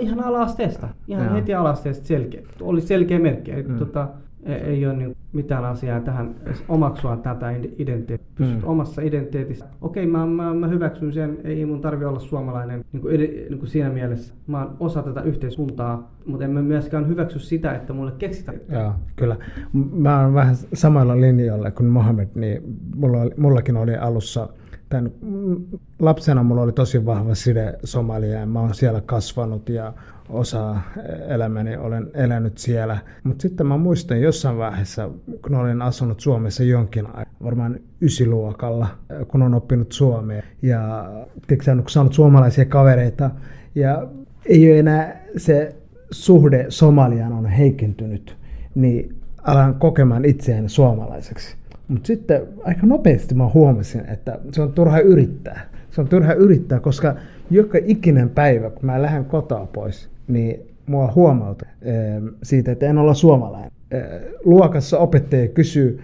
ihan 0.00 0.24
ala-asteesta, 0.24 0.88
ihan 1.08 1.24
Joo. 1.24 1.34
heti 1.34 1.54
ala-asteesta 1.54 2.06
selkeä. 2.06 2.42
Oli 2.60 2.80
selkeä 2.80 3.18
merkki. 3.18 3.52
Mm. 3.52 3.78
Tota, 3.78 4.08
ei, 4.48 4.54
ei 4.54 4.86
ole 4.86 4.96
niin 4.96 5.16
mitään 5.32 5.64
asiaa 5.64 6.00
tähän 6.00 6.34
omaksua 6.68 7.16
tätä 7.16 7.50
identiteettiä. 7.50 8.18
Pysyt 8.34 8.62
mm. 8.62 8.68
omassa 8.68 9.02
identiteetissä. 9.02 9.64
Okei, 9.80 10.06
mä, 10.06 10.26
mä, 10.26 10.54
mä 10.54 10.68
hyväksyn 10.68 11.12
sen, 11.12 11.38
ei 11.44 11.66
mun 11.66 11.80
tarvi 11.80 12.04
olla 12.04 12.20
suomalainen 12.20 12.84
niin 12.92 13.00
kuin, 13.00 13.20
niin 13.20 13.58
kuin 13.58 13.68
siinä 13.68 13.90
mielessä. 13.90 14.34
Mä 14.46 14.58
oon 14.58 14.76
osa 14.80 15.02
tätä 15.02 15.20
yhteiskuntaa, 15.20 16.12
mutta 16.26 16.44
en 16.44 16.50
mä 16.50 16.62
myöskään 16.62 17.08
hyväksy 17.08 17.38
sitä, 17.38 17.74
että 17.74 17.92
mulle 17.92 18.12
keksitään. 18.18 18.60
Joo, 18.72 18.92
kyllä. 19.16 19.36
Mä 19.92 20.22
oon 20.22 20.34
vähän 20.34 20.56
samalla 20.74 21.20
linjalla 21.20 21.70
kuin 21.70 21.88
Mohamed, 21.88 22.28
niin 22.34 22.62
mulla, 22.96 23.18
mullakin 23.36 23.76
oli 23.76 23.96
alussa 23.96 24.48
tämän, 24.88 25.10
lapsena 25.98 26.42
mulla 26.42 26.62
oli 26.62 26.72
tosi 26.72 27.06
vahva 27.06 27.34
side 27.34 27.78
Somaliaan. 27.84 28.48
Mä 28.48 28.60
oon 28.60 28.74
siellä 28.74 29.00
kasvanut 29.00 29.68
ja 29.68 29.92
osa 30.30 30.76
elämäni 31.28 31.76
olen 31.76 32.10
elänyt 32.14 32.58
siellä. 32.58 32.98
Mutta 33.24 33.42
sitten 33.42 33.66
mä 33.66 33.76
muistan 33.76 34.20
jossain 34.20 34.58
vaiheessa, 34.58 35.10
kun 35.42 35.54
olin 35.54 35.82
asunut 35.82 36.20
Suomessa 36.20 36.62
jonkin 36.62 37.06
aikaa, 37.06 37.34
varmaan 37.44 37.80
ysiluokalla, 38.02 38.86
kun 39.28 39.42
on 39.42 39.54
oppinut 39.54 39.92
suomea. 39.92 40.42
Ja 40.62 41.10
tiedätkö, 41.46 41.76
kun 41.76 41.90
saanut 41.90 42.12
suomalaisia 42.12 42.64
kavereita. 42.64 43.30
Ja 43.74 44.08
ei 44.46 44.70
ole 44.70 44.78
enää 44.78 45.20
se 45.36 45.76
suhde 46.10 46.66
Somaliaan 46.68 47.32
on 47.32 47.46
heikentynyt. 47.46 48.36
Niin 48.74 49.16
alan 49.42 49.74
kokemaan 49.74 50.24
itseäni 50.24 50.68
suomalaiseksi. 50.68 51.56
Mutta 51.88 52.06
sitten 52.06 52.42
aika 52.64 52.86
nopeasti 52.86 53.34
mä 53.34 53.48
huomasin, 53.54 54.06
että 54.06 54.38
se 54.52 54.62
on 54.62 54.72
turha 54.72 54.98
yrittää. 54.98 55.60
Se 55.90 56.00
on 56.00 56.08
turha 56.08 56.32
yrittää, 56.32 56.80
koska 56.80 57.14
joka 57.50 57.78
ikinen 57.84 58.30
päivä, 58.30 58.70
kun 58.70 58.86
mä 58.86 59.02
lähden 59.02 59.24
kotoa 59.24 59.66
pois, 59.66 60.10
niin 60.28 60.60
mua 60.86 61.12
huomauta 61.14 61.66
siitä, 62.42 62.72
että 62.72 62.86
en 62.86 62.98
olla 62.98 63.14
suomalainen. 63.14 63.70
Luokassa 64.44 64.98
opettaja 64.98 65.48
kysyy 65.48 66.00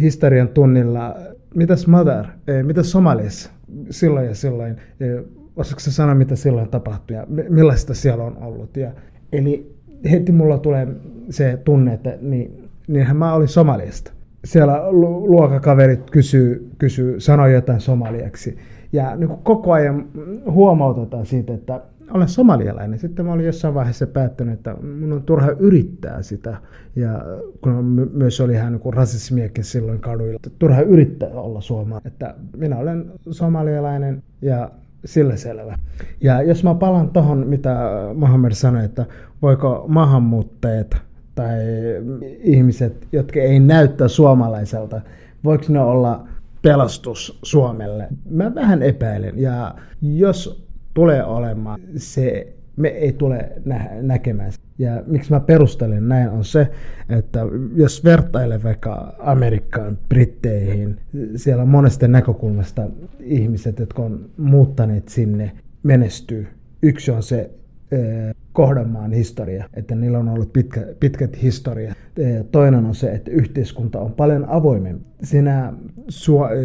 historian 0.00 0.48
tunnilla, 0.48 1.16
mitäs 1.54 1.86
mother, 1.86 2.24
mitäs 2.62 2.90
Somaliassa 2.90 3.50
silloin 3.90 4.26
ja 4.26 4.34
silloin, 4.34 4.76
osaatko 5.56 5.80
sanoa, 5.80 6.14
mitä 6.14 6.36
silloin 6.36 6.68
tapahtui 6.68 7.16
ja 7.16 7.26
millaista 7.48 7.94
siellä 7.94 8.24
on 8.24 8.36
ollut. 8.42 8.76
Ja, 8.76 8.90
eli 9.32 9.74
heti 10.10 10.32
mulla 10.32 10.58
tulee 10.58 10.88
se 11.30 11.58
tunne, 11.64 11.94
että 11.94 12.18
niin, 12.20 12.68
niinhän 12.88 13.16
mä 13.16 13.34
olin 13.34 13.48
Somaliasta. 13.48 14.12
Siellä 14.44 14.82
luokakaverit 14.92 16.10
kysyy, 16.10 16.70
kysyy 16.78 17.20
sanoi 17.20 17.52
jotain 17.52 17.80
somaliaksi. 17.80 18.58
Ja 18.92 19.16
niin 19.16 19.30
koko 19.42 19.72
ajan 19.72 20.06
huomautetaan 20.50 21.26
siitä, 21.26 21.54
että 21.54 21.80
olen 22.10 22.28
somalialainen. 22.28 22.98
Sitten 22.98 23.26
mä 23.26 23.32
olin 23.32 23.46
jossain 23.46 23.74
vaiheessa 23.74 24.06
päättänyt, 24.06 24.54
että 24.54 24.76
mun 25.00 25.12
on 25.12 25.22
turha 25.22 25.50
yrittää 25.50 26.22
sitä. 26.22 26.56
Ja 26.96 27.24
kun 27.60 28.10
myös 28.12 28.40
oli 28.40 28.52
ihan 28.52 28.72
niin 28.72 28.94
rasismiakin 28.94 29.64
silloin 29.64 30.00
kaduilla, 30.00 30.36
että 30.36 30.50
turha 30.58 30.80
yrittää 30.80 31.28
olla 31.28 31.60
suomalainen. 31.60 32.12
Että 32.12 32.34
minä 32.56 32.76
olen 32.76 33.12
somalialainen 33.30 34.22
ja 34.42 34.70
sillä 35.04 35.36
selvä. 35.36 35.78
Ja 36.20 36.42
jos 36.42 36.64
mä 36.64 36.74
palaan 36.74 37.10
tuohon, 37.10 37.46
mitä 37.46 37.76
Mohammed 38.14 38.52
sanoi, 38.52 38.84
että 38.84 39.06
voiko 39.42 39.84
maahanmuuttajat 39.88 40.96
tai 41.34 41.58
ihmiset, 42.40 43.08
jotka 43.12 43.40
ei 43.40 43.60
näyttää 43.60 44.08
suomalaiselta, 44.08 45.00
voiko 45.44 45.64
ne 45.68 45.80
olla 45.80 46.28
pelastus 46.62 47.38
Suomelle? 47.42 48.08
Mä 48.30 48.54
vähän 48.54 48.82
epäilen. 48.82 49.38
Ja 49.38 49.74
jos 50.02 50.63
tulee 50.94 51.24
olemaan, 51.24 51.80
se 51.96 52.54
me 52.76 52.88
ei 52.88 53.12
tule 53.12 53.52
nä- 53.64 53.90
näkemään. 54.02 54.52
Ja 54.78 55.02
miksi 55.06 55.32
mä 55.32 55.40
perustelen 55.40 56.08
näin 56.08 56.28
on 56.28 56.44
se, 56.44 56.70
että 57.08 57.40
jos 57.74 58.04
vertailee 58.04 58.62
vaikka 58.62 59.14
Amerikkaan, 59.18 59.98
Britteihin, 60.08 60.96
siellä 61.36 61.62
on 61.62 61.68
monesta 61.68 62.08
näkökulmasta 62.08 62.82
ihmiset, 63.20 63.78
jotka 63.78 64.02
on 64.02 64.30
muuttaneet 64.36 65.08
sinne, 65.08 65.52
menestyy. 65.82 66.46
Yksi 66.82 67.10
on 67.10 67.22
se 67.22 67.50
kohdemaan 68.52 69.12
historia, 69.12 69.68
että 69.74 69.94
niillä 69.94 70.18
on 70.18 70.28
ollut 70.28 70.52
pitkä, 70.52 70.86
pitkät 71.00 71.42
historia. 71.42 71.94
Toinen 72.52 72.84
on 72.84 72.94
se, 72.94 73.12
että 73.12 73.30
yhteiskunta 73.30 74.00
on 74.00 74.12
paljon 74.12 74.44
avoimempi. 74.48 75.04
Sinä, 75.22 75.72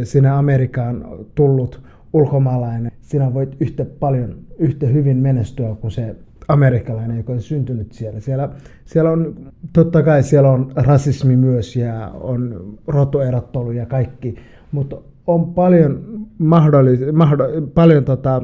sinä 0.03 0.37
Amerikaan 0.37 1.05
tullut 1.35 1.83
ulkomaalainen, 2.13 2.91
sinä 3.01 3.33
voit 3.33 3.55
yhtä 3.59 3.85
paljon, 3.85 4.35
yhtä 4.59 4.87
hyvin 4.87 5.17
menestyä 5.17 5.75
kuin 5.81 5.91
se 5.91 6.15
amerikkalainen, 6.47 7.17
joka 7.17 7.33
on 7.33 7.41
syntynyt 7.41 7.91
siellä. 7.91 8.19
Siellä, 8.19 8.49
siellä 8.85 9.11
on, 9.11 9.35
totta 9.73 10.03
kai 10.03 10.23
siellä 10.23 10.51
on 10.51 10.71
rasismi 10.75 11.35
myös 11.35 11.75
ja 11.75 12.11
on 12.13 12.73
rotuerottelu 12.87 13.71
ja 13.71 13.85
kaikki, 13.85 14.35
mutta 14.71 14.97
on 15.27 15.53
paljon, 15.53 16.03
mahdollis, 16.37 16.99
mahdoll, 17.13 17.61
paljon 17.73 18.05
tota, 18.05 18.41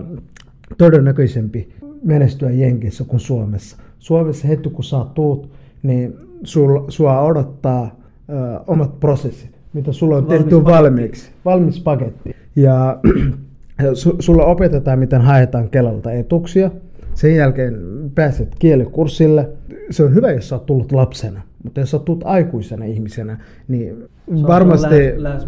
todennäköisempi 0.77 1.69
menestyä 2.03 2.51
Jenkissä 2.51 3.03
kuin 3.03 3.19
Suomessa. 3.19 3.77
Suomessa 3.99 4.47
heti 4.47 4.69
kun 4.69 4.83
sä 4.83 4.97
tuut, 5.13 5.49
niin 5.83 6.13
sul, 6.43 6.79
sua 6.87 7.21
odottaa 7.21 7.99
ö, 8.29 8.59
omat 8.67 8.99
prosessit, 8.99 9.59
mitä 9.73 9.91
sulla 9.91 10.17
on 10.17 10.23
valmis 10.23 10.39
tehty 10.39 10.55
paketti. 10.55 10.71
valmiiksi. 10.71 11.31
Valmis 11.45 11.79
paketti. 11.79 12.35
Ja 12.55 12.99
sulla 14.19 14.45
opetetaan, 14.45 14.99
miten 14.99 15.21
haetaan 15.21 15.69
Kelalta 15.69 16.11
etuksia. 16.11 16.71
Sen 17.13 17.35
jälkeen 17.35 17.75
pääset 18.15 18.55
kielikurssille. 18.59 19.49
Se 19.89 20.03
on 20.03 20.15
hyvä, 20.15 20.31
jos 20.31 20.49
sä 20.49 20.55
oot 20.55 20.65
tullut 20.65 20.91
lapsena. 20.91 21.41
Mutta 21.63 21.79
jos 21.79 21.91
sä 21.91 21.99
tulet 21.99 22.21
aikuisena 22.23 22.85
ihmisenä, 22.85 23.37
niin 23.67 24.03
se 24.35 24.47
varmasti... 24.47 25.13
lähes, 25.17 25.47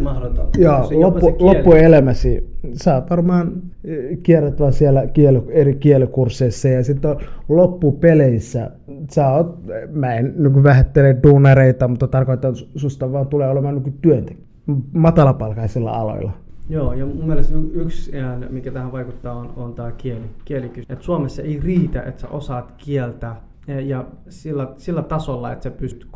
Joo, 0.58 0.88
loppu, 0.90 1.36
loppuelämäsi 1.38 2.50
sä 2.72 3.02
varmaan 3.10 3.52
eh, 3.84 4.18
kierrät 4.22 4.60
vaan 4.60 4.72
siellä 4.72 5.06
kieli, 5.06 5.42
eri 5.48 5.74
kielikursseissa 5.74 6.68
ja 6.68 6.84
sitten 6.84 7.16
loppupeleissä 7.48 8.70
sä 9.10 9.28
oot, 9.28 9.58
mä 9.92 10.14
en 10.14 10.34
niin 10.36 10.62
vähättele 10.62 11.16
duunareita, 11.22 11.88
mutta 11.88 12.08
tarkoitan, 12.08 12.50
että 12.50 12.64
susta 12.76 13.12
vaan 13.12 13.26
tulee 13.26 13.48
olemaan 13.48 13.74
niin 13.74 13.98
työntekijä 14.02 14.48
matalapalkaisilla 14.92 15.90
aloilla. 15.90 16.32
Joo, 16.68 16.92
ja 16.92 17.06
mun 17.06 17.26
mielestä 17.26 17.54
yksi, 17.72 18.12
mikä 18.50 18.70
tähän 18.70 18.92
vaikuttaa, 18.92 19.34
on, 19.34 19.52
on 19.56 19.74
tämä 19.74 19.92
kieli, 19.92 20.30
kielikysymys. 20.44 20.90
Et 20.90 21.02
Suomessa 21.02 21.42
ei 21.42 21.60
riitä, 21.60 22.02
että 22.02 22.20
sä 22.20 22.28
osaat 22.28 22.72
kieltä 22.76 23.36
ja 23.84 24.04
sillä, 24.28 24.68
sillä 24.76 25.02
tasolla, 25.02 25.52
että 25.52 25.62
sä 25.62 25.70
pystyt 25.70 26.08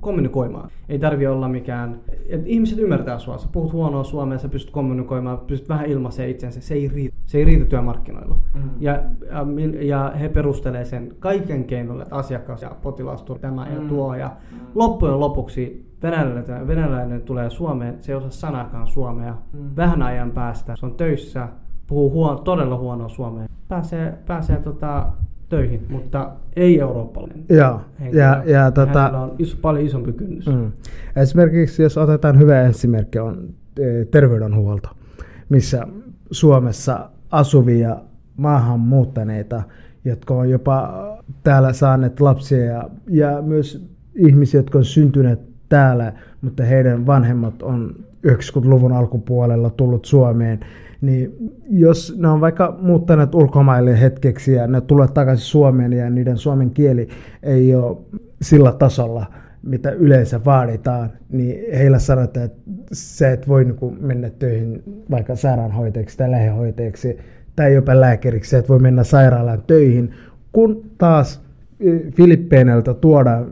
kommunikoimaan. 0.00 0.70
Ei 0.88 0.98
tarvi 0.98 1.26
olla 1.26 1.48
mikään, 1.48 2.00
että 2.28 2.46
ihmiset 2.46 2.78
ymmärtää 2.78 3.18
sua, 3.18 3.38
sä 3.38 3.48
puhut 3.52 3.72
huonoa 3.72 4.04
suomea, 4.04 4.38
sä 4.38 4.48
pystyt 4.48 4.70
kommunikoimaan, 4.70 5.38
pystyt 5.38 5.68
vähän 5.68 5.86
ilmaiseen 5.86 6.30
itsensä, 6.30 6.60
se 6.60 6.74
ei 6.74 6.88
riitä, 6.88 7.16
se 7.26 7.38
ei 7.38 7.44
riitä 7.44 7.64
työmarkkinoilla. 7.64 8.38
Mm. 8.54 8.70
Ja, 8.80 8.92
ja, 8.92 9.46
ja, 9.80 10.12
he 10.20 10.28
perustelee 10.28 10.84
sen 10.84 11.16
kaiken 11.18 11.64
keinoilla, 11.64 12.02
että 12.02 12.16
asiakas 12.16 12.62
ja 12.62 12.76
potilas 12.82 13.22
tuo 13.22 13.38
tämä 13.38 13.64
mm. 13.64 13.74
ja 13.74 13.88
tuo, 13.88 14.14
ja 14.14 14.30
mm. 14.52 14.58
loppujen 14.74 15.20
lopuksi 15.20 15.85
venäläinen, 16.02 16.66
venäläinen 16.66 17.22
tulee 17.22 17.50
Suomeen, 17.50 17.96
se 18.00 18.12
ei 18.12 18.16
osaa 18.16 18.30
sanakaan 18.30 18.88
suomea. 18.88 19.36
Mm. 19.52 19.70
Vähän 19.76 20.02
ajan 20.02 20.30
päästä, 20.30 20.76
se 20.76 20.86
on 20.86 20.94
töissä, 20.94 21.48
puhuu 21.86 22.10
huono, 22.10 22.38
todella 22.38 22.76
huonoa 22.76 23.08
suomea. 23.08 23.46
Pääsee, 23.68 24.18
pääsee 24.26 24.56
tota, 24.56 25.06
töihin, 25.48 25.86
mutta 25.88 26.30
ei 26.56 26.80
eurooppalainen. 26.80 27.44
Joo, 27.48 27.80
ja, 28.12 28.42
ja 28.46 28.70
tota, 28.70 29.18
on 29.18 29.34
iso, 29.38 29.56
paljon 29.62 29.86
isompi 29.86 30.12
kynnys. 30.12 30.46
Mm. 30.46 30.72
Esimerkiksi 31.16 31.82
jos 31.82 31.98
otetaan 31.98 32.38
hyvä 32.38 32.62
esimerkki 32.62 33.18
on 33.18 33.48
e, 33.80 34.04
terveydenhuolto, 34.04 34.88
missä 35.48 35.86
Suomessa 36.30 37.10
asuvia 37.30 37.96
maahanmuuttaneita, 38.36 39.62
jotka 40.04 40.34
on 40.34 40.50
jopa 40.50 40.92
täällä 41.42 41.72
saaneet 41.72 42.20
lapsia 42.20 42.64
ja, 42.64 42.90
ja 43.10 43.42
myös 43.42 43.90
ihmisiä, 44.14 44.58
jotka 44.58 44.78
on 44.78 44.84
syntyneet 44.84 45.55
täällä, 45.68 46.12
mutta 46.42 46.64
heidän 46.64 47.06
vanhemmat 47.06 47.62
on 47.62 47.94
90-luvun 48.26 48.92
alkupuolella 48.92 49.70
tullut 49.70 50.04
Suomeen, 50.04 50.60
niin 51.00 51.52
jos 51.70 52.16
ne 52.18 52.28
on 52.28 52.40
vaikka 52.40 52.78
muuttaneet 52.80 53.34
ulkomaille 53.34 54.00
hetkeksi 54.00 54.52
ja 54.52 54.66
ne 54.66 54.80
tulee 54.80 55.08
takaisin 55.08 55.46
Suomeen 55.46 55.92
ja 55.92 56.10
niiden 56.10 56.38
suomen 56.38 56.70
kieli 56.70 57.08
ei 57.42 57.74
ole 57.74 57.96
sillä 58.42 58.72
tasolla, 58.72 59.26
mitä 59.62 59.90
yleensä 59.90 60.44
vaaditaan, 60.44 61.10
niin 61.28 61.78
heillä 61.78 61.98
sanotaan, 61.98 62.46
että 62.46 62.58
sä 62.92 63.30
et 63.30 63.48
voi 63.48 63.64
niin 63.64 63.96
mennä 64.00 64.30
töihin 64.30 64.82
vaikka 65.10 65.36
sairaanhoitajaksi 65.36 66.18
tai 66.18 66.30
lähihoitajaksi 66.30 67.18
tai 67.56 67.74
jopa 67.74 68.00
lääkäriksi, 68.00 68.50
sä 68.50 68.58
et 68.58 68.68
voi 68.68 68.78
mennä 68.78 69.04
sairaalaan 69.04 69.62
töihin, 69.66 70.10
kun 70.52 70.82
taas 70.98 71.45
Filippeineiltä 72.14 72.94
tuodaan 72.94 73.46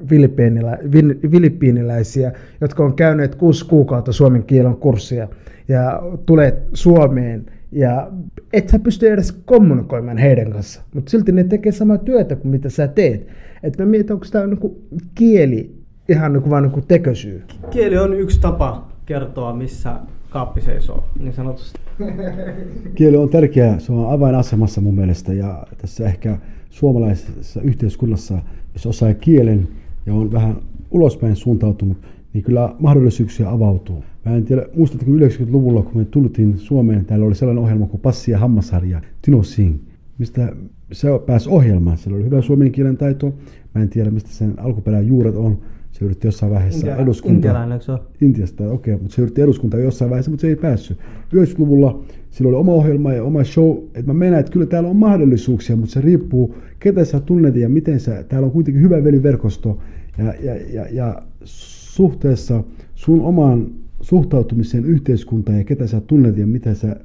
filippiiniläisiä, 1.30 2.32
jotka 2.60 2.84
on 2.84 2.94
käyneet 2.94 3.34
kuusi 3.34 3.66
kuukautta 3.66 4.12
suomen 4.12 4.44
kielen 4.44 4.76
kurssia 4.76 5.28
ja 5.68 6.02
tulee 6.26 6.62
Suomeen 6.72 7.46
ja 7.72 8.10
et 8.52 8.68
sä 8.68 8.78
pysty 8.78 9.12
edes 9.12 9.32
kommunikoimaan 9.32 10.18
heidän 10.18 10.50
kanssa, 10.50 10.82
mutta 10.94 11.10
silti 11.10 11.32
ne 11.32 11.44
tekee 11.44 11.72
samaa 11.72 11.98
työtä 11.98 12.36
kuin 12.36 12.50
mitä 12.50 12.70
sä 12.70 12.88
teet. 12.88 13.28
Että 13.62 13.82
mä 13.82 13.90
mietin, 13.90 14.12
onko 14.12 14.26
tämä 14.30 14.46
niinku 14.46 14.82
kieli 15.14 15.74
ihan 16.08 16.32
niinku 16.32 16.50
vaan 16.50 16.62
niinku 16.62 16.80
tekösyy. 16.80 17.42
Kieli 17.70 17.96
on 17.96 18.14
yksi 18.14 18.40
tapa 18.40 18.88
kertoa, 19.06 19.54
missä 19.54 19.94
kaappi 20.30 20.60
seisoo, 20.60 21.04
niin 21.18 21.32
sanotusti. 21.32 21.80
Kieli 22.94 23.16
on 23.16 23.28
tärkeä, 23.28 23.78
se 23.78 23.92
on 23.92 24.12
avainasemassa 24.12 24.80
mun 24.80 24.94
mielestä 24.94 25.32
ja 25.32 25.66
tässä 25.78 26.04
ehkä 26.04 26.38
suomalaisessa 26.74 27.60
yhteiskunnassa, 27.60 28.38
jos 28.72 28.86
osaa 28.86 29.14
kielen 29.14 29.68
ja 30.06 30.14
on 30.14 30.32
vähän 30.32 30.56
ulospäin 30.90 31.36
suuntautunut, 31.36 31.96
niin 32.32 32.44
kyllä 32.44 32.74
mahdollisuuksia 32.78 33.50
avautuu. 33.50 34.04
Mä 34.24 34.36
en 34.36 34.44
tiedä, 34.44 34.66
muistatko 34.76 35.10
90-luvulla, 35.10 35.82
kun 35.82 35.96
me 35.96 36.04
tultiin 36.04 36.58
Suomeen, 36.58 37.04
täällä 37.04 37.26
oli 37.26 37.34
sellainen 37.34 37.64
ohjelma 37.64 37.86
kuin 37.86 38.00
Passi 38.00 38.30
ja 38.30 38.38
Hammasharja, 38.38 39.00
Tino 39.22 39.42
Singh, 39.42 39.80
mistä 40.18 40.52
se 40.92 41.08
pääsi 41.26 41.48
ohjelmaan. 41.48 41.98
Siellä 41.98 42.16
oli 42.16 42.24
hyvä 42.24 42.42
suomen 42.42 42.72
kielen 42.72 42.96
taito. 42.96 43.34
Mä 43.74 43.82
en 43.82 43.88
tiedä, 43.88 44.10
mistä 44.10 44.30
sen 44.30 44.54
alkuperän 44.58 45.06
juuret 45.06 45.36
on. 45.36 45.58
Se 45.98 46.04
yritti 46.04 46.28
jossain 46.28 46.52
vaiheessa 46.52 46.78
Intia, 46.78 47.02
eduskunta... 47.02 47.34
Intialainen, 47.34 47.80
se? 47.80 47.92
Intiasta, 48.20 48.70
okei, 48.70 48.96
mutta 48.96 49.14
se 49.14 49.22
yritti 49.22 49.42
eduskuntaa 49.42 49.80
jossain 49.80 50.10
vaiheessa, 50.10 50.30
mutta 50.30 50.40
se 50.40 50.48
ei 50.48 50.56
päässyt. 50.56 50.98
90-luvulla 51.34 52.04
sillä 52.30 52.48
oli 52.48 52.56
oma 52.56 52.72
ohjelma 52.72 53.12
ja 53.12 53.24
oma 53.24 53.44
show, 53.44 53.76
että 53.94 54.02
mä 54.06 54.14
menen, 54.14 54.40
että 54.40 54.52
kyllä 54.52 54.66
täällä 54.66 54.88
on 54.88 54.96
mahdollisuuksia, 54.96 55.76
mutta 55.76 55.92
se 55.92 56.00
riippuu, 56.00 56.54
ketä 56.80 57.04
sä 57.04 57.20
tunnet 57.20 57.56
ja 57.56 57.68
miten 57.68 58.00
sä, 58.00 58.24
täällä 58.28 58.46
on 58.46 58.52
kuitenkin 58.52 58.82
hyvä 58.82 59.04
veliverkosto 59.04 59.78
ja, 60.18 60.34
ja, 60.42 60.54
ja, 60.72 60.86
ja 60.90 61.22
suhteessa 61.44 62.64
sun 62.94 63.20
omaan 63.20 63.66
suhtautumiseen 64.00 64.84
yhteiskuntaan 64.84 65.58
ja 65.58 65.64
ketä 65.64 65.86
sä 65.86 66.00
tunnet 66.00 66.36
ja 66.36 66.46
mitä 66.46 66.74
sä 66.74 66.96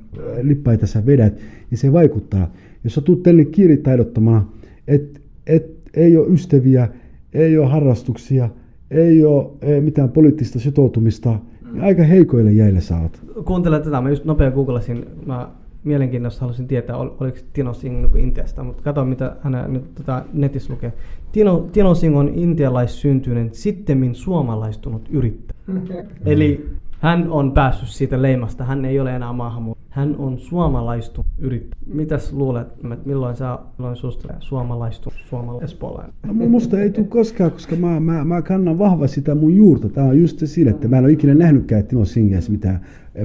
lippaita 0.41 0.87
sä 0.87 1.05
vedät, 1.05 1.33
niin 1.69 1.77
se 1.77 1.93
vaikuttaa. 1.93 2.53
Jos 2.83 2.95
sä 2.95 3.01
tulet 3.01 3.23
tänne 3.23 3.45
kielitaidottomana, 3.45 4.45
et, 4.87 5.21
et, 5.47 5.79
ei 5.93 6.17
ole 6.17 6.27
ystäviä, 6.27 6.87
ei 7.33 7.57
ole 7.57 7.67
harrastuksia, 7.67 8.49
ei 8.91 9.25
ole 9.25 9.51
mitään 9.81 10.09
poliittista 10.09 10.59
sitoutumista, 10.59 11.39
niin 11.71 11.83
aika 11.83 12.03
heikoille 12.03 12.51
jäille 12.51 12.81
sä 12.81 12.97
oot. 12.97 13.21
Kuuntele 13.45 13.79
tätä, 13.79 14.01
mä 14.01 14.09
just 14.09 14.25
nopea 14.25 14.51
googlasin, 14.51 15.05
mä 15.25 15.49
mielenkiintoista 15.83 16.41
halusin 16.41 16.67
tietää, 16.67 16.97
ol, 16.97 17.09
oliko 17.19 17.37
Tino 17.53 17.73
Singh 17.73 18.13
niin 18.13 18.23
Intiasta, 18.25 18.63
mutta 18.63 18.83
katsoin 18.83 19.07
mitä 19.07 19.35
hän 19.41 19.65
nyt 19.67 19.95
tota, 19.95 20.25
netissä 20.33 20.73
lukee. 20.73 20.93
Tino, 21.31 21.67
Tino 21.71 21.95
Singh 21.95 22.17
on 22.17 22.31
intialaissyntyinen, 22.35 23.49
sittemmin 23.51 24.15
suomalaistunut 24.15 25.09
yrittäjä. 25.11 25.59
Eli 26.25 26.69
hän 26.99 27.31
on 27.31 27.51
päässyt 27.51 27.89
siitä 27.89 28.21
leimasta, 28.21 28.63
hän 28.63 28.85
ei 28.85 28.99
ole 28.99 29.15
enää 29.15 29.33
maahanmuuttaja. 29.33 29.89
Hän 29.89 30.15
on 30.17 30.39
suomalaistunut 30.39 31.31
yrittäjä. 31.37 31.81
Mitäs 31.93 32.33
luulet, 32.33 32.67
että 32.67 32.97
milloin 33.05 33.35
sä 33.35 33.59
milloin 33.77 33.95
susta 33.95 34.33
suomalaistunut 34.39 35.19
suomalaisespolainen? 35.29 36.13
No, 36.25 36.33
musta 36.33 36.79
ei 36.79 36.89
tule 36.89 37.07
koskaan, 37.07 37.51
koska 37.51 37.75
mä, 37.75 37.99
mä, 37.99 38.23
mä 38.23 38.41
kannan 38.41 38.79
vahva 38.79 39.07
sitä 39.07 39.35
mun 39.35 39.55
juurta. 39.55 39.89
Tämä 39.89 40.07
on 40.07 40.21
just 40.21 40.39
se 40.39 40.47
sille, 40.47 40.71
että 40.71 40.87
mä 40.87 40.97
en 40.97 41.03
ole 41.03 41.11
ikinä 41.11 41.33
nähnytkään 41.33 41.83
Tino 41.83 42.05
Singhiässä 42.05 42.51
mitään 42.51 42.81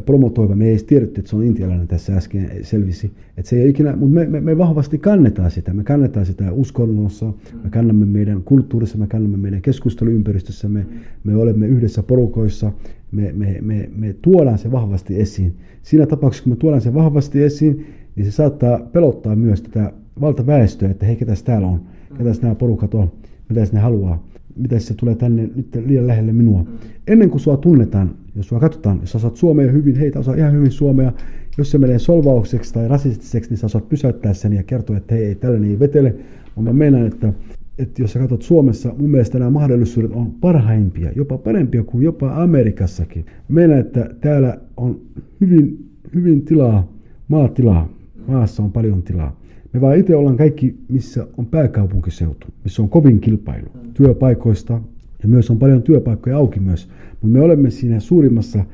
promotoiva. 0.07 0.57
Me 0.57 0.65
ei 0.65 0.71
edes 0.71 0.85
tiedetty, 0.85 1.21
että 1.21 1.31
se 1.31 1.37
on 1.37 1.45
intialainen 1.45 1.89
tässä 1.89 2.17
äsken 2.17 2.51
selvisi. 2.63 3.13
Että 3.37 3.49
se 3.49 3.63
ei 3.63 3.69
ikinä, 3.69 3.97
mutta 3.97 4.15
me, 4.15 4.27
me, 4.27 4.41
me, 4.41 4.59
vahvasti 4.59 4.99
kannetaan 4.99 5.51
sitä. 5.51 5.75
Me 5.75 5.85
kannetaan 5.85 6.27
sitä 6.27 6.53
uskonnossa, 6.53 7.33
me 7.65 7.71
kannamme 7.71 8.07
meidän 8.07 8.43
kulttuurissa, 8.43 8.99
me 8.99 9.07
kannamme 9.07 9.37
meidän 9.37 9.63
keskusteluympäristössä, 9.63 10.69
me, 10.69 10.87
me 11.25 11.37
olemme 11.37 11.67
yhdessä 11.67 12.03
porukoissa, 12.03 12.73
me, 13.13 13.33
me, 13.33 13.59
me, 13.61 13.91
me 13.97 14.15
tuodaan 14.23 14.59
se 14.59 14.73
vahvasti 14.73 15.21
esiin. 15.21 15.57
Siinä 15.83 16.07
tapauksessa, 16.07 16.45
kun 16.45 16.53
me 16.53 16.57
tuodaan 16.57 16.83
se 16.83 16.95
vahvasti 16.95 17.43
esiin, 17.43 17.87
niin 18.17 18.27
se 18.27 18.31
saattaa 18.31 18.79
pelottaa 18.93 19.37
myös 19.37 19.63
tätä 19.63 19.93
valtaväestöä, 20.21 20.91
että 20.91 21.07
hei, 21.07 21.17
ketäs 21.17 21.43
täällä 21.43 21.69
on, 21.69 21.81
ketäs 22.19 22.43
nämä 22.43 22.55
porukat 22.55 22.95
on, 22.95 23.13
mitä 23.49 23.61
ne 23.73 23.81
haluaa, 23.81 24.27
mitä 24.57 24.79
se 24.79 24.95
tulee 24.95 25.15
tänne 25.15 25.51
nyt 25.57 25.79
liian 25.87 26.07
lähelle 26.07 26.33
minua. 26.33 26.65
Ennen 27.07 27.31
kuin 27.31 27.41
sua 27.41 27.57
tunnetaan, 27.57 28.11
jos 28.37 28.49
sua 28.49 28.61
katsotaan, 28.61 28.99
jos 29.01 29.13
sä 29.13 29.19
osaat 29.19 29.37
suomea 29.37 29.73
hyvin, 29.73 29.97
heitä 29.97 30.19
osaa 30.19 30.35
ihan 30.35 30.53
hyvin 30.53 30.71
suomea, 30.71 31.13
jos 31.59 31.71
se 31.71 31.79
menee 31.79 31.99
solvaukseksi 31.99 32.75
tai 32.75 32.89
rasistiseksi, 32.89 33.51
niin 33.51 33.59
sä 33.59 33.67
osaat 33.67 33.89
pysäyttää 33.89 34.35
sen 34.35 34.53
ja 34.53 34.63
kertoa, 34.63 34.97
että 34.97 35.15
hei, 35.15 35.25
ei 35.25 35.35
tällainen 35.35 35.71
ei 35.71 35.79
vetele. 35.79 36.15
Mutta 36.55 36.73
mä 36.73 36.79
meinaan, 36.79 37.07
että, 37.07 37.33
että 37.79 38.03
jos 38.03 38.13
sä 38.13 38.19
katsot 38.19 38.43
Suomessa, 38.43 38.95
mun 38.99 39.11
mielestä 39.11 39.39
nämä 39.39 39.51
mahdollisuudet 39.51 40.13
on 40.13 40.33
parhaimpia, 40.33 41.13
jopa 41.17 41.39
parempia 41.39 41.85
kuin 41.85 42.05
jopa 42.05 42.43
Amerikassakin. 42.43 43.27
Meinaan, 43.49 43.81
että 43.81 44.11
täällä 44.21 44.59
on 44.77 45.01
hyvin, 45.41 45.89
hyvin 46.15 46.45
tilaa, 46.45 46.93
maatilaa, 47.29 47.89
maassa 48.27 48.63
on 48.63 48.73
paljon 48.73 49.03
tilaa. 49.03 49.44
Me 49.75 49.81
vaan 49.81 49.99
itse 49.99 50.17
ollaan 50.17 50.37
kaikki, 50.37 50.77
missä 50.89 51.27
on 51.37 51.47
pääkaupunkiseutu, 51.47 52.47
missä 52.65 52.83
on 52.83 52.89
kovin 52.89 53.21
kilpailu 53.21 53.67
työpaikoista 53.95 54.81
ja 55.23 55.29
myös 55.29 55.51
on 55.51 55.59
paljon 55.59 55.83
työpaikkoja 55.83 56.37
auki 56.37 56.61
myös. 56.61 56.89
Mutta 57.11 57.39
me 57.39 57.41
olemme 57.41 57.71
siinä 57.71 58.01
suurimmassa 58.01 58.65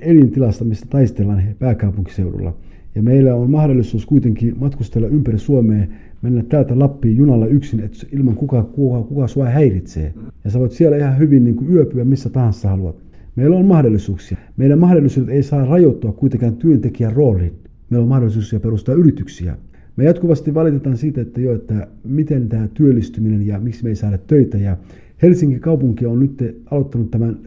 elintilasta, 0.00 0.64
mistä 0.64 0.86
taistellaan 0.90 1.42
pääkaupunkiseudulla. 1.58 2.56
Ja 2.94 3.02
meillä 3.02 3.34
on 3.34 3.50
mahdollisuus 3.50 4.06
kuitenkin 4.06 4.56
matkustella 4.58 5.08
ympäri 5.08 5.38
Suomea, 5.38 5.86
mennä 6.22 6.42
täältä 6.42 6.78
Lappiin 6.78 7.16
junalla 7.16 7.46
yksin, 7.46 7.80
että 7.80 8.06
ilman 8.12 8.34
kuka, 8.34 8.62
kuka, 8.62 9.02
kuka 9.02 9.28
sua 9.28 9.44
häiritsee. 9.44 10.14
Ja 10.44 10.50
sä 10.50 10.58
voit 10.58 10.72
siellä 10.72 10.96
ihan 10.96 11.18
hyvin 11.18 11.44
niin 11.44 11.56
kuin 11.56 11.70
yöpyä 11.70 12.04
missä 12.04 12.30
tahansa 12.30 12.68
haluat. 12.68 12.96
Meillä 13.36 13.56
on 13.56 13.64
mahdollisuuksia. 13.64 14.38
Meidän 14.56 14.78
mahdollisuudet 14.78 15.34
ei 15.34 15.42
saa 15.42 15.66
rajoittua 15.66 16.12
kuitenkaan 16.12 16.56
työntekijän 16.56 17.12
rooliin. 17.12 17.52
Meillä 17.90 18.02
on 18.02 18.08
mahdollisuuksia 18.08 18.60
perustaa 18.60 18.94
yrityksiä. 18.94 19.56
Me 20.00 20.06
jatkuvasti 20.06 20.54
valitetaan 20.54 20.96
siitä, 20.96 21.20
että, 21.20 21.40
jo, 21.40 21.54
että 21.54 21.86
miten 22.04 22.48
tämä 22.48 22.68
työllistyminen 22.74 23.46
ja 23.46 23.58
miksi 23.58 23.84
me 23.84 23.88
ei 23.88 23.96
saada 23.96 24.18
töitä. 24.18 24.58
Ja 24.58 24.76
Helsingin 25.22 25.60
kaupunki 25.60 26.06
on 26.06 26.20
nyt 26.20 26.56
aloittanut 26.70 27.10
tämän 27.10 27.38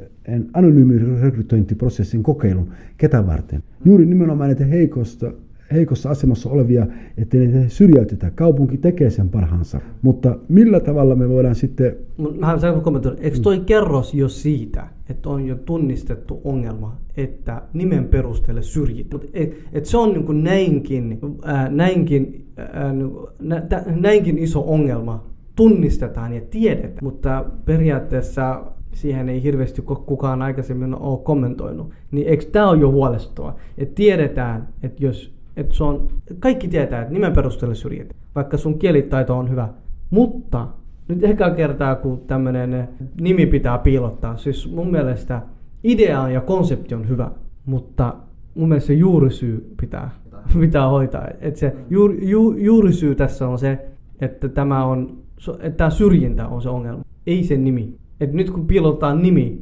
anonyymin 0.54 1.20
rekrytointiprosessin 1.22 2.24
kokeilun 2.24 2.70
ketä 2.98 3.28
varten. 3.28 3.64
Juuri 3.86 4.06
nimenomaan 4.06 4.50
näitä 4.50 4.66
heikosta, 4.66 5.34
heikossa 5.72 6.10
asemassa 6.10 6.50
olevia, 6.50 6.88
että 7.18 7.38
ne 7.38 7.70
syrjäytetä. 7.70 8.32
Kaupunki 8.36 8.78
tekee 8.78 9.10
sen 9.10 9.30
parhaansa. 9.30 9.82
Mutta 10.02 10.38
millä 10.50 10.80
tavalla 10.80 11.16
me 11.16 11.30
voidaan 11.30 11.56
sitten... 11.56 11.96
Mä 12.40 12.58
kommentoida. 12.84 13.22
Eikö 13.22 13.40
toi 13.40 13.60
mm. 13.60 13.66
kerros 13.66 14.14
jo 14.14 14.30
siitä, 14.30 14.88
että 15.10 15.30
on 15.30 15.48
jo 15.48 15.56
tunnistettu 15.56 16.42
ongelma, 16.44 16.98
että 17.18 17.62
nimen 17.74 18.06
perusteella 18.06 18.62
syrjitään? 18.62 19.22
Et, 19.34 19.58
et 19.74 19.86
se 19.86 19.98
on 19.98 20.14
niin 20.14 20.26
kuin 20.26 20.44
näinkin, 20.44 21.20
ää, 21.44 21.70
näinkin, 21.70 22.46
ää, 22.58 22.94
nä, 23.40 23.64
näinkin 23.96 24.38
iso 24.38 24.64
ongelma, 24.68 25.24
tunnistetaan 25.56 26.34
ja 26.34 26.42
tiedetään, 26.50 26.98
mutta 27.02 27.46
periaatteessa 27.66 28.64
siihen 28.94 29.30
ei 29.30 29.44
hirveästi 29.44 29.82
kukaan 29.82 30.42
aikaisemmin 30.42 30.96
ole 30.96 31.20
kommentoinut. 31.24 31.90
Niin 32.12 32.28
eikö 32.28 32.46
tämä 32.46 32.70
ole 32.70 32.80
jo 32.80 32.92
huolestuttava? 32.92 33.56
Että 33.78 33.96
tiedetään, 33.96 34.68
että 34.84 35.06
jos 35.06 35.34
että 35.58 35.76
se 35.76 35.84
on, 35.84 36.08
kaikki 36.40 36.68
tietää, 36.68 37.02
että 37.02 37.14
nimen 37.14 37.34
perusteella 37.34 37.76
syrjitään, 37.76 38.20
vaikka 38.36 38.58
sun 38.58 38.80
kielitaito 38.80 39.38
on 39.38 39.50
hyvä. 39.50 39.70
Mutta 40.10 40.68
nyt 41.08 41.24
ehkä 41.24 41.50
kertaa, 41.50 41.96
kun 41.96 42.22
tämmöinen 42.28 42.90
nimi 43.22 43.46
pitää 43.46 43.78
piilottaa. 43.78 44.38
Siis 44.38 44.72
mun 44.72 44.92
mielestä 44.92 45.42
idea 45.84 46.30
ja 46.30 46.42
konsepti 46.42 46.96
on 46.96 47.10
hyvä, 47.10 47.32
mutta 47.66 48.16
mun 48.56 48.70
mielestä 48.70 48.88
se 48.88 48.94
juurisyy 48.94 49.74
pitää, 49.82 50.10
pitää 50.60 50.90
hoitaa. 50.90 51.28
Että 51.42 51.60
se 51.60 51.76
juur, 51.90 52.14
ju, 52.22 52.52
juurisyy 52.58 53.16
tässä 53.16 53.48
on 53.48 53.60
se, 53.60 53.88
että 54.22 54.50
tämä 54.50 54.86
on, 54.86 55.18
että 55.60 55.78
tämä 55.78 55.90
syrjintä 55.90 56.48
on 56.48 56.62
se 56.62 56.70
ongelma, 56.70 57.04
ei 57.28 57.44
se 57.44 57.58
nimi. 57.58 58.03
Et 58.24 58.34
nyt 58.34 58.50
kun 58.50 58.68
piilotetaan 58.68 59.22
nimi, 59.22 59.62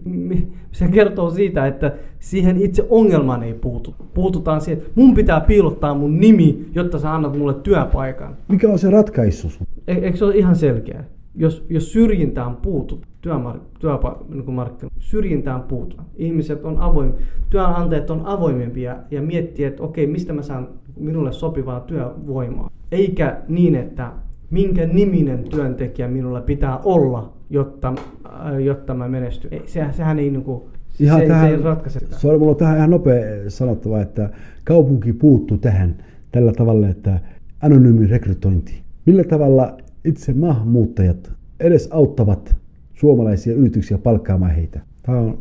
se 0.71 0.88
kertoo 0.88 1.30
siitä, 1.30 1.67
että 1.67 1.93
siihen 2.19 2.58
itse 2.58 2.86
ongelmaan 2.89 3.43
ei 3.43 3.54
puutu. 3.54 3.95
Puututaan 4.13 4.62
siihen, 4.62 4.78
että 4.78 4.91
mun 4.95 5.13
pitää 5.13 5.41
piilottaa 5.41 5.93
mun 5.93 6.19
nimi, 6.19 6.65
jotta 6.76 7.00
sä 7.00 7.15
annat 7.15 7.38
mulle 7.38 7.54
työpaikan. 7.54 8.38
Mikä 8.47 8.69
on 8.69 8.80
se 8.80 8.89
ratkaisu? 8.89 9.47
E- 9.88 9.93
eikö 9.93 10.17
se 10.17 10.26
ole 10.26 10.36
ihan 10.36 10.56
selkeä? 10.56 11.04
Jos, 11.36 11.65
jos 11.69 11.91
syrjintään 11.93 12.56
puutut, 12.56 13.08
työmar- 13.28 13.60
työmarkkinoilla, 13.80 14.95
syrjintään 15.00 15.62
puutut, 15.62 16.02
ihmiset 16.15 16.65
on 16.65 16.78
avoin, 16.80 17.13
työnantajat 17.50 18.10
on 18.10 18.21
avoimempia 18.26 18.95
ja 19.12 19.21
miettii, 19.21 19.65
että 19.65 19.84
okei, 19.84 20.08
mistä 20.08 20.34
mä 20.34 20.41
saan 20.41 20.67
minulle 21.00 21.32
sopivaa 21.32 21.80
työvoimaa. 21.80 22.69
Eikä 22.91 23.41
niin, 23.47 23.76
että 23.76 24.12
minkä 24.50 24.86
niminen 24.86 25.43
työntekijä 25.43 26.08
minulla 26.08 26.41
pitää 26.41 26.80
olla, 26.84 27.34
jotta, 27.51 27.93
äh, 28.25 28.59
jotta 28.59 28.93
mä 28.93 29.07
menestyn. 29.07 29.61
Se, 29.65 29.85
sehän 29.91 30.19
ei 30.19 30.31
niinku, 30.31 30.69
ihan 30.99 31.19
se, 31.19 31.27
tähän, 31.27 31.49
se 31.49 31.55
ei 31.55 31.61
ratkaise 31.61 31.99
sitä. 31.99 32.17
Se 32.17 32.27
on 32.27 32.39
mulla 32.39 32.55
tähän 32.55 32.77
ihan 32.77 32.89
nopea 32.89 33.49
sanottava, 33.49 34.01
että 34.01 34.29
kaupunki 34.63 35.13
puuttuu 35.13 35.57
tähän 35.57 35.95
tällä 36.31 36.51
tavalla, 36.51 36.89
että 36.89 37.19
anonyymi 37.61 38.07
rekrytointi. 38.07 38.81
Millä 39.05 39.23
tavalla 39.23 39.77
itse 40.05 40.33
maahanmuuttajat 40.33 41.31
edes 41.59 41.89
auttavat 41.91 42.55
suomalaisia 42.93 43.55
yrityksiä 43.55 43.97
palkkaamaan 43.97 44.55
heitä? 44.55 44.79
Tämä 45.03 45.17
on 45.17 45.37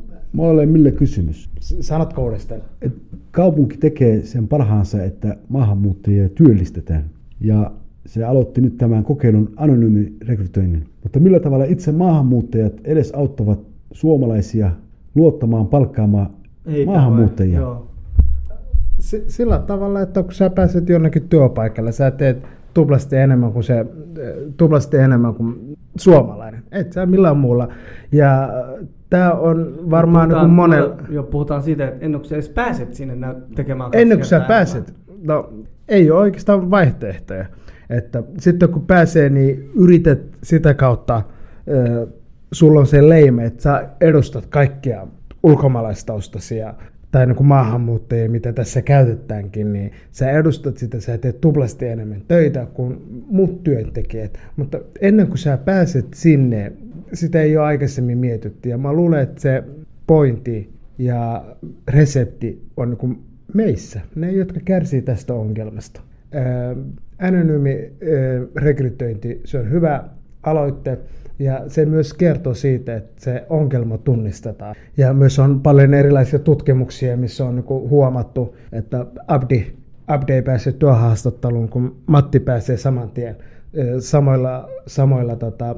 mille 0.66 0.92
kysymys. 0.92 1.50
Sanotko 1.60 2.24
uudestaan? 2.24 2.60
Et 2.82 2.92
kaupunki 3.30 3.76
tekee 3.76 4.22
sen 4.22 4.48
parhaansa, 4.48 5.04
että 5.04 5.36
maahanmuuttajia 5.48 6.28
työllistetään. 6.28 7.04
Ja 7.40 7.72
se 8.06 8.24
aloitti 8.24 8.60
nyt 8.60 8.78
tämän 8.78 9.04
kokeilun 9.04 9.52
anonyymi 9.56 10.12
rekrytoinnin. 10.28 10.84
Mutta 11.02 11.20
millä 11.20 11.40
tavalla 11.40 11.64
itse 11.64 11.92
maahanmuuttajat 11.92 12.72
edes 12.84 13.12
auttavat 13.12 13.58
suomalaisia 13.92 14.70
luottamaan, 15.14 15.66
palkkaamaan 15.66 16.30
Ei 16.66 16.86
maahanmuuttajia? 16.86 17.66
Vai, 17.66 17.76
Sillä 19.26 19.58
tavalla, 19.58 20.00
että 20.00 20.22
kun 20.22 20.32
sä 20.32 20.50
pääset 20.50 20.88
jonnekin 20.88 21.28
työpaikalle, 21.28 21.92
sä 21.92 22.10
teet 22.10 22.46
tuplasti 22.74 23.16
enemmän 23.16 23.52
kuin 23.52 23.64
se, 23.64 23.86
tuplasti 24.56 24.96
enemmän 24.96 25.34
kuin 25.34 25.76
suomalainen. 25.96 26.62
Et 26.72 26.92
sä 26.92 27.06
millään 27.06 27.36
muulla. 27.36 27.68
Ja 28.12 28.48
tämä 29.10 29.32
on 29.32 29.74
varmaan 29.90 30.28
puhutaan, 30.28 30.46
niin 30.46 30.54
monella... 30.54 30.96
Jo 31.08 31.22
puhutaan 31.22 31.62
siitä, 31.62 31.88
että 31.88 32.04
ennen 32.04 32.20
kuin 32.20 32.28
sä 32.28 32.34
edes 32.34 32.48
pääset 32.48 32.94
sinne 32.94 33.34
tekemään 33.54 33.90
Ennen 33.92 34.18
kuin 34.18 34.26
sä 34.26 34.40
pääset. 34.40 34.94
No, 35.22 35.52
ei 35.88 36.10
ole 36.10 36.20
oikeastaan 36.20 36.70
vaihtoehtoja. 36.70 37.46
Että 37.90 38.22
sitten 38.38 38.68
kun 38.68 38.86
pääsee, 38.86 39.28
niin 39.28 39.70
yrität 39.74 40.20
sitä 40.42 40.74
kautta 40.74 41.22
sulla 42.52 42.80
on 42.80 42.86
se 42.86 43.08
leime, 43.08 43.44
että 43.44 43.62
sä 43.62 43.88
edustat 44.00 44.46
kaikkia 44.46 45.06
ulkomaalaistaustaisia 45.42 46.74
tai 47.10 47.26
niin 47.26 47.36
kuin 47.36 47.46
maahanmuuttajia, 47.46 48.30
mitä 48.30 48.52
tässä 48.52 48.82
käytetäänkin, 48.82 49.72
niin 49.72 49.92
sä 50.12 50.30
edustat 50.30 50.76
sitä, 50.76 51.00
sä 51.00 51.18
teet 51.18 51.40
tuplasti 51.40 51.86
enemmän 51.86 52.22
töitä 52.28 52.66
kuin 52.74 53.22
muut 53.26 53.62
työntekijät. 53.62 54.38
Mutta 54.56 54.80
ennen 55.00 55.26
kuin 55.26 55.38
sä 55.38 55.56
pääset 55.56 56.06
sinne, 56.14 56.72
sitä 57.12 57.42
ei 57.42 57.56
ole 57.56 57.66
aikaisemmin 57.66 58.18
mietitty. 58.18 58.68
Ja 58.68 58.78
mä 58.78 58.92
luulen, 58.92 59.22
että 59.22 59.40
se 59.40 59.64
pointti 60.06 60.70
ja 60.98 61.44
resepti 61.88 62.62
on 62.76 62.90
niin 62.90 62.98
kuin 62.98 63.18
meissä, 63.54 64.00
ne 64.14 64.32
jotka 64.32 64.60
kärsii 64.64 65.02
tästä 65.02 65.34
ongelmasta. 65.34 66.00
Anonyymi 67.18 67.92
rekrytointi, 68.56 69.40
se 69.44 69.58
on 69.58 69.70
hyvä 69.70 70.04
aloitte 70.42 70.98
ja 71.38 71.64
se 71.68 71.86
myös 71.86 72.14
kertoo 72.14 72.54
siitä, 72.54 72.96
että 72.96 73.12
se 73.16 73.46
ongelma 73.48 73.98
tunnistetaan. 73.98 74.74
Ja 74.96 75.12
myös 75.12 75.38
on 75.38 75.60
paljon 75.60 75.94
erilaisia 75.94 76.38
tutkimuksia, 76.38 77.16
missä 77.16 77.44
on 77.44 77.56
niin 77.56 77.66
huomattu, 77.68 78.56
että 78.72 79.06
Abdi, 79.26 79.66
Abdi 80.06 80.32
ei 80.32 80.42
pääse 80.42 80.72
työhaastatteluun, 80.72 81.68
kun 81.68 81.96
Matti 82.06 82.40
pääsee 82.40 82.76
saman 82.76 83.10
tien 83.10 83.36
samoilla, 83.98 84.70
samoilla 84.86 85.36
tota, 85.36 85.76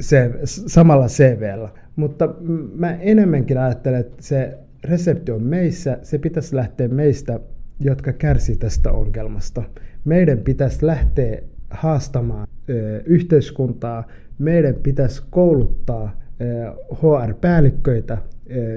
CV, 0.00 0.34
samalla 0.44 1.06
CVllä. 1.06 1.68
Mutta 1.96 2.34
mä 2.74 2.92
enemmänkin 2.94 3.58
ajattelen, 3.58 4.00
että 4.00 4.16
se 4.20 4.58
resepti 4.84 5.32
on 5.32 5.42
meissä, 5.42 5.98
se 6.02 6.18
pitäisi 6.18 6.56
lähteä 6.56 6.88
meistä, 6.88 7.40
jotka 7.80 8.12
kärsii 8.12 8.56
tästä 8.56 8.92
ongelmasta. 8.92 9.62
Meidän 10.04 10.38
pitäisi 10.38 10.86
lähteä 10.86 11.42
haastamaan 11.70 12.46
yhteiskuntaa, 13.04 14.06
meidän 14.38 14.74
pitäisi 14.74 15.22
kouluttaa 15.30 16.20
HR-päällikköitä, 16.94 18.18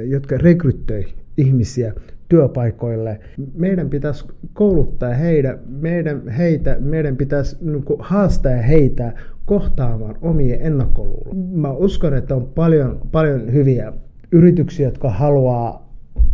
jotka 0.08 0.38
rekryttöi 0.38 1.06
ihmisiä 1.38 1.94
työpaikoille. 2.30 3.20
Meidän 3.54 3.90
pitäisi 3.90 4.26
kouluttaa 4.54 5.14
heitä, 5.14 5.58
meidän, 5.68 6.28
heitä, 6.28 6.78
meidän 6.80 7.18
pitäisi 7.18 7.58
niin 7.62 7.84
kuin, 7.84 8.00
haastaa 8.00 8.56
heitä 8.56 9.14
kohtaamaan 9.46 10.16
omia 10.22 10.56
ennakkoluuloja. 10.56 11.36
Mä 11.52 11.72
uskon, 11.72 12.14
että 12.14 12.36
on 12.36 12.46
paljon, 12.56 13.02
paljon 13.12 13.54
hyviä 13.54 13.94
yrityksiä, 14.32 14.88
jotka 14.88 15.10
haluaa, 15.10 15.81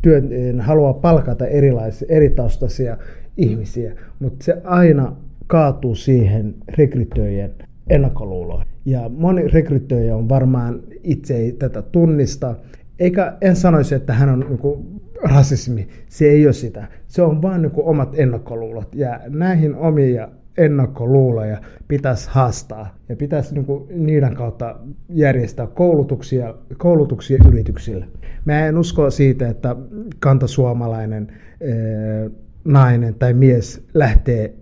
työn, 0.01 0.59
haluaa 0.59 0.93
palkata 0.93 1.47
erilaisia, 1.47 2.07
eri 2.11 2.29
taustaisia 2.29 2.97
ihmisiä, 3.37 3.93
mutta 4.19 4.45
se 4.45 4.61
aina 4.63 5.15
kaatuu 5.47 5.95
siihen 5.95 6.55
rekrytöijän 6.69 7.51
ennakkoluuloihin. 7.89 8.67
Ja 8.85 9.09
moni 9.09 9.47
rekrytoija 9.47 10.15
on 10.15 10.29
varmaan 10.29 10.79
itse 11.03 11.35
ei 11.35 11.51
tätä 11.51 11.81
tunnista, 11.81 12.55
eikä 12.99 13.37
en 13.41 13.55
sanoisi, 13.55 13.95
että 13.95 14.13
hän 14.13 14.29
on 14.29 14.39
niin 14.39 14.99
rasismi. 15.23 15.87
Se 16.07 16.25
ei 16.25 16.45
ole 16.45 16.53
sitä. 16.53 16.87
Se 17.07 17.21
on 17.21 17.41
vain 17.41 17.61
niin 17.61 17.71
omat 17.75 18.19
ennakkoluulot. 18.19 18.95
Ja 18.95 19.19
näihin 19.29 19.75
omia 19.75 20.29
ennakkoluuloja 20.57 21.57
pitäisi 21.87 22.29
haastaa 22.31 22.95
ja 23.09 23.15
pitäisi 23.15 23.53
niin 23.53 23.65
kuin 23.65 24.05
niiden 24.05 24.35
kautta 24.35 24.75
järjestää 25.09 25.67
koulutuksia, 25.67 26.53
koulutuksia 26.77 27.37
yrityksille. 27.47 28.07
Mä 28.45 28.67
en 28.67 28.77
usko 28.77 29.09
siitä, 29.09 29.47
että 29.47 29.75
kantasuomalainen 30.19 31.27
ee, 31.61 32.29
nainen 32.65 33.15
tai 33.15 33.33
mies 33.33 33.87
lähtee 33.93 34.53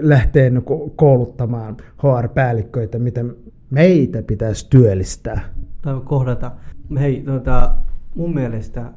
lähtee 0.00 0.50
niin 0.50 0.64
kouluttamaan 0.96 1.76
HR-päällikköitä, 1.98 2.98
miten 2.98 3.36
meitä 3.70 4.22
pitäisi 4.22 4.70
työllistää. 4.70 5.40
Tai 5.82 6.00
kohdata. 6.04 6.52
Hei, 7.00 7.22
tuota, 7.26 7.74
mun 8.14 8.34
mielestä 8.34 8.92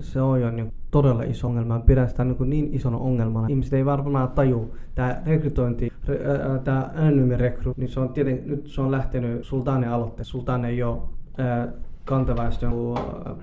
se 0.00 0.20
on, 0.20 0.40
jo 0.40 0.50
niin 0.50 0.72
todella 0.90 1.22
iso 1.22 1.46
ongelma. 1.46 1.80
Pidän 1.80 2.08
sitä 2.08 2.24
niin, 2.24 2.50
niin 2.50 2.68
isona 2.72 2.96
ongelmana. 2.98 3.48
Ihmiset 3.48 3.72
ei 3.72 3.84
varmaan 3.84 4.28
taju. 4.28 4.74
Tämä 4.94 5.22
rekrytointi, 5.26 5.92
tämä 6.64 6.90
anonyymi 6.94 7.36
rekry, 7.36 7.72
niin 7.76 7.88
se 7.88 8.00
on 8.00 8.08
tietenkin, 8.08 8.50
nyt 8.50 8.66
se 8.66 8.80
on 8.80 8.90
lähtenyt 8.90 9.44
sultanen 9.44 9.90
aloitteesta. 9.90 10.30
Sultane 10.30 10.68
ei 10.68 10.82
ole 10.82 10.98
kantaväestön 12.04 12.72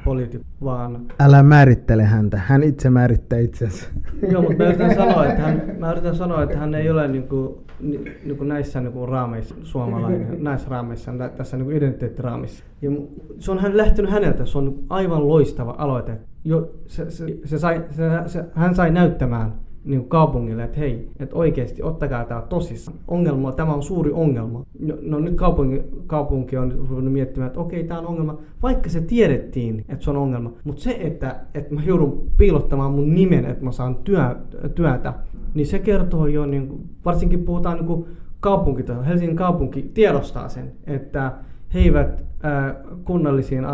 poliitikko, 0.05 0.47
vaan... 0.63 1.05
Älä 1.19 1.43
määrittele 1.43 2.03
häntä, 2.03 2.37
hän 2.37 2.63
itse 2.63 2.89
määrittää 2.89 3.39
itsensä. 3.39 3.87
Joo, 4.31 4.41
mutta 4.41 4.57
mä 4.57 4.69
yritän 4.69 4.95
sanoa, 5.05 5.25
että 5.25 5.41
hän, 5.41 5.61
mä 5.79 5.91
yritän 5.91 6.15
sanoa, 6.15 6.43
että 6.43 6.57
hän 6.57 6.75
ei 6.75 6.89
ole 6.89 7.07
niinku, 7.07 7.63
ni, 7.79 7.99
niinku 8.23 8.43
näissä 8.43 8.81
niinku 8.81 9.05
raameissa 9.05 9.55
suomalainen, 9.63 10.37
näissä 10.43 10.69
raameissa, 10.69 11.11
tässä 11.37 11.57
niinku 11.57 11.71
identiteettiraamissa. 11.71 12.63
Ja 12.81 12.91
se 13.39 13.51
on 13.51 13.59
hän 13.59 13.77
lähtenyt 13.77 14.11
häneltä, 14.11 14.45
se 14.45 14.57
on 14.57 14.79
aivan 14.89 15.27
loistava 15.27 15.75
aloite. 15.77 16.17
Jo, 16.43 16.71
se, 16.87 17.11
se, 17.11 17.25
se 17.45 17.57
sai, 17.57 17.85
se, 17.91 18.03
se, 18.27 18.45
hän 18.55 18.75
sai 18.75 18.91
näyttämään 18.91 19.53
niin 19.83 20.09
kaupungille, 20.09 20.63
että 20.63 20.79
hei, 20.79 21.11
että 21.19 21.35
oikeasti 21.35 21.83
ottakaa 21.83 22.25
tämä 22.25 22.41
tosissaan. 22.41 22.97
Ongelma, 23.07 23.51
tämä 23.51 23.73
on 23.73 23.83
suuri 23.83 24.11
ongelma. 24.11 24.65
No, 24.79 24.97
no 25.01 25.19
nyt 25.19 25.35
kaupunki, 25.35 25.81
kaupunki 26.07 26.57
on 26.57 26.85
ruvennut 26.89 27.13
miettimään, 27.13 27.47
että 27.47 27.59
okei, 27.59 27.83
tämä 27.83 27.99
on 27.99 28.07
ongelma, 28.07 28.37
vaikka 28.63 28.89
se 28.89 29.01
tiedettiin, 29.01 29.85
että 29.89 30.03
se 30.03 30.09
on 30.09 30.17
ongelma. 30.17 30.51
Mutta 30.63 30.81
se, 30.81 30.97
että, 30.99 31.35
että 31.53 31.75
mä 31.75 31.81
joudun 31.85 32.31
piilottamaan 32.37 32.91
mun 32.91 33.15
nimen, 33.15 33.45
että 33.45 33.63
mä 33.63 33.71
saan 33.71 33.95
työ, 33.95 34.35
työtä, 34.75 35.13
niin 35.53 35.67
se 35.67 35.79
kertoo 35.79 36.27
jo, 36.27 36.45
niin 36.45 36.67
kuin, 36.67 36.89
varsinkin 37.05 37.45
puhutaan 37.45 37.77
niin 37.77 37.87
kuin 37.87 38.05
kaupunkitasolla, 38.39 39.05
Helsingin 39.07 39.37
kaupunki 39.37 39.91
tiedostaa 39.93 40.49
sen, 40.49 40.71
että 40.87 41.31
he 41.73 41.79
eivät 41.79 42.25
äh, 42.45 42.75
kunnallisiin 43.05 43.65
äh, 43.65 43.71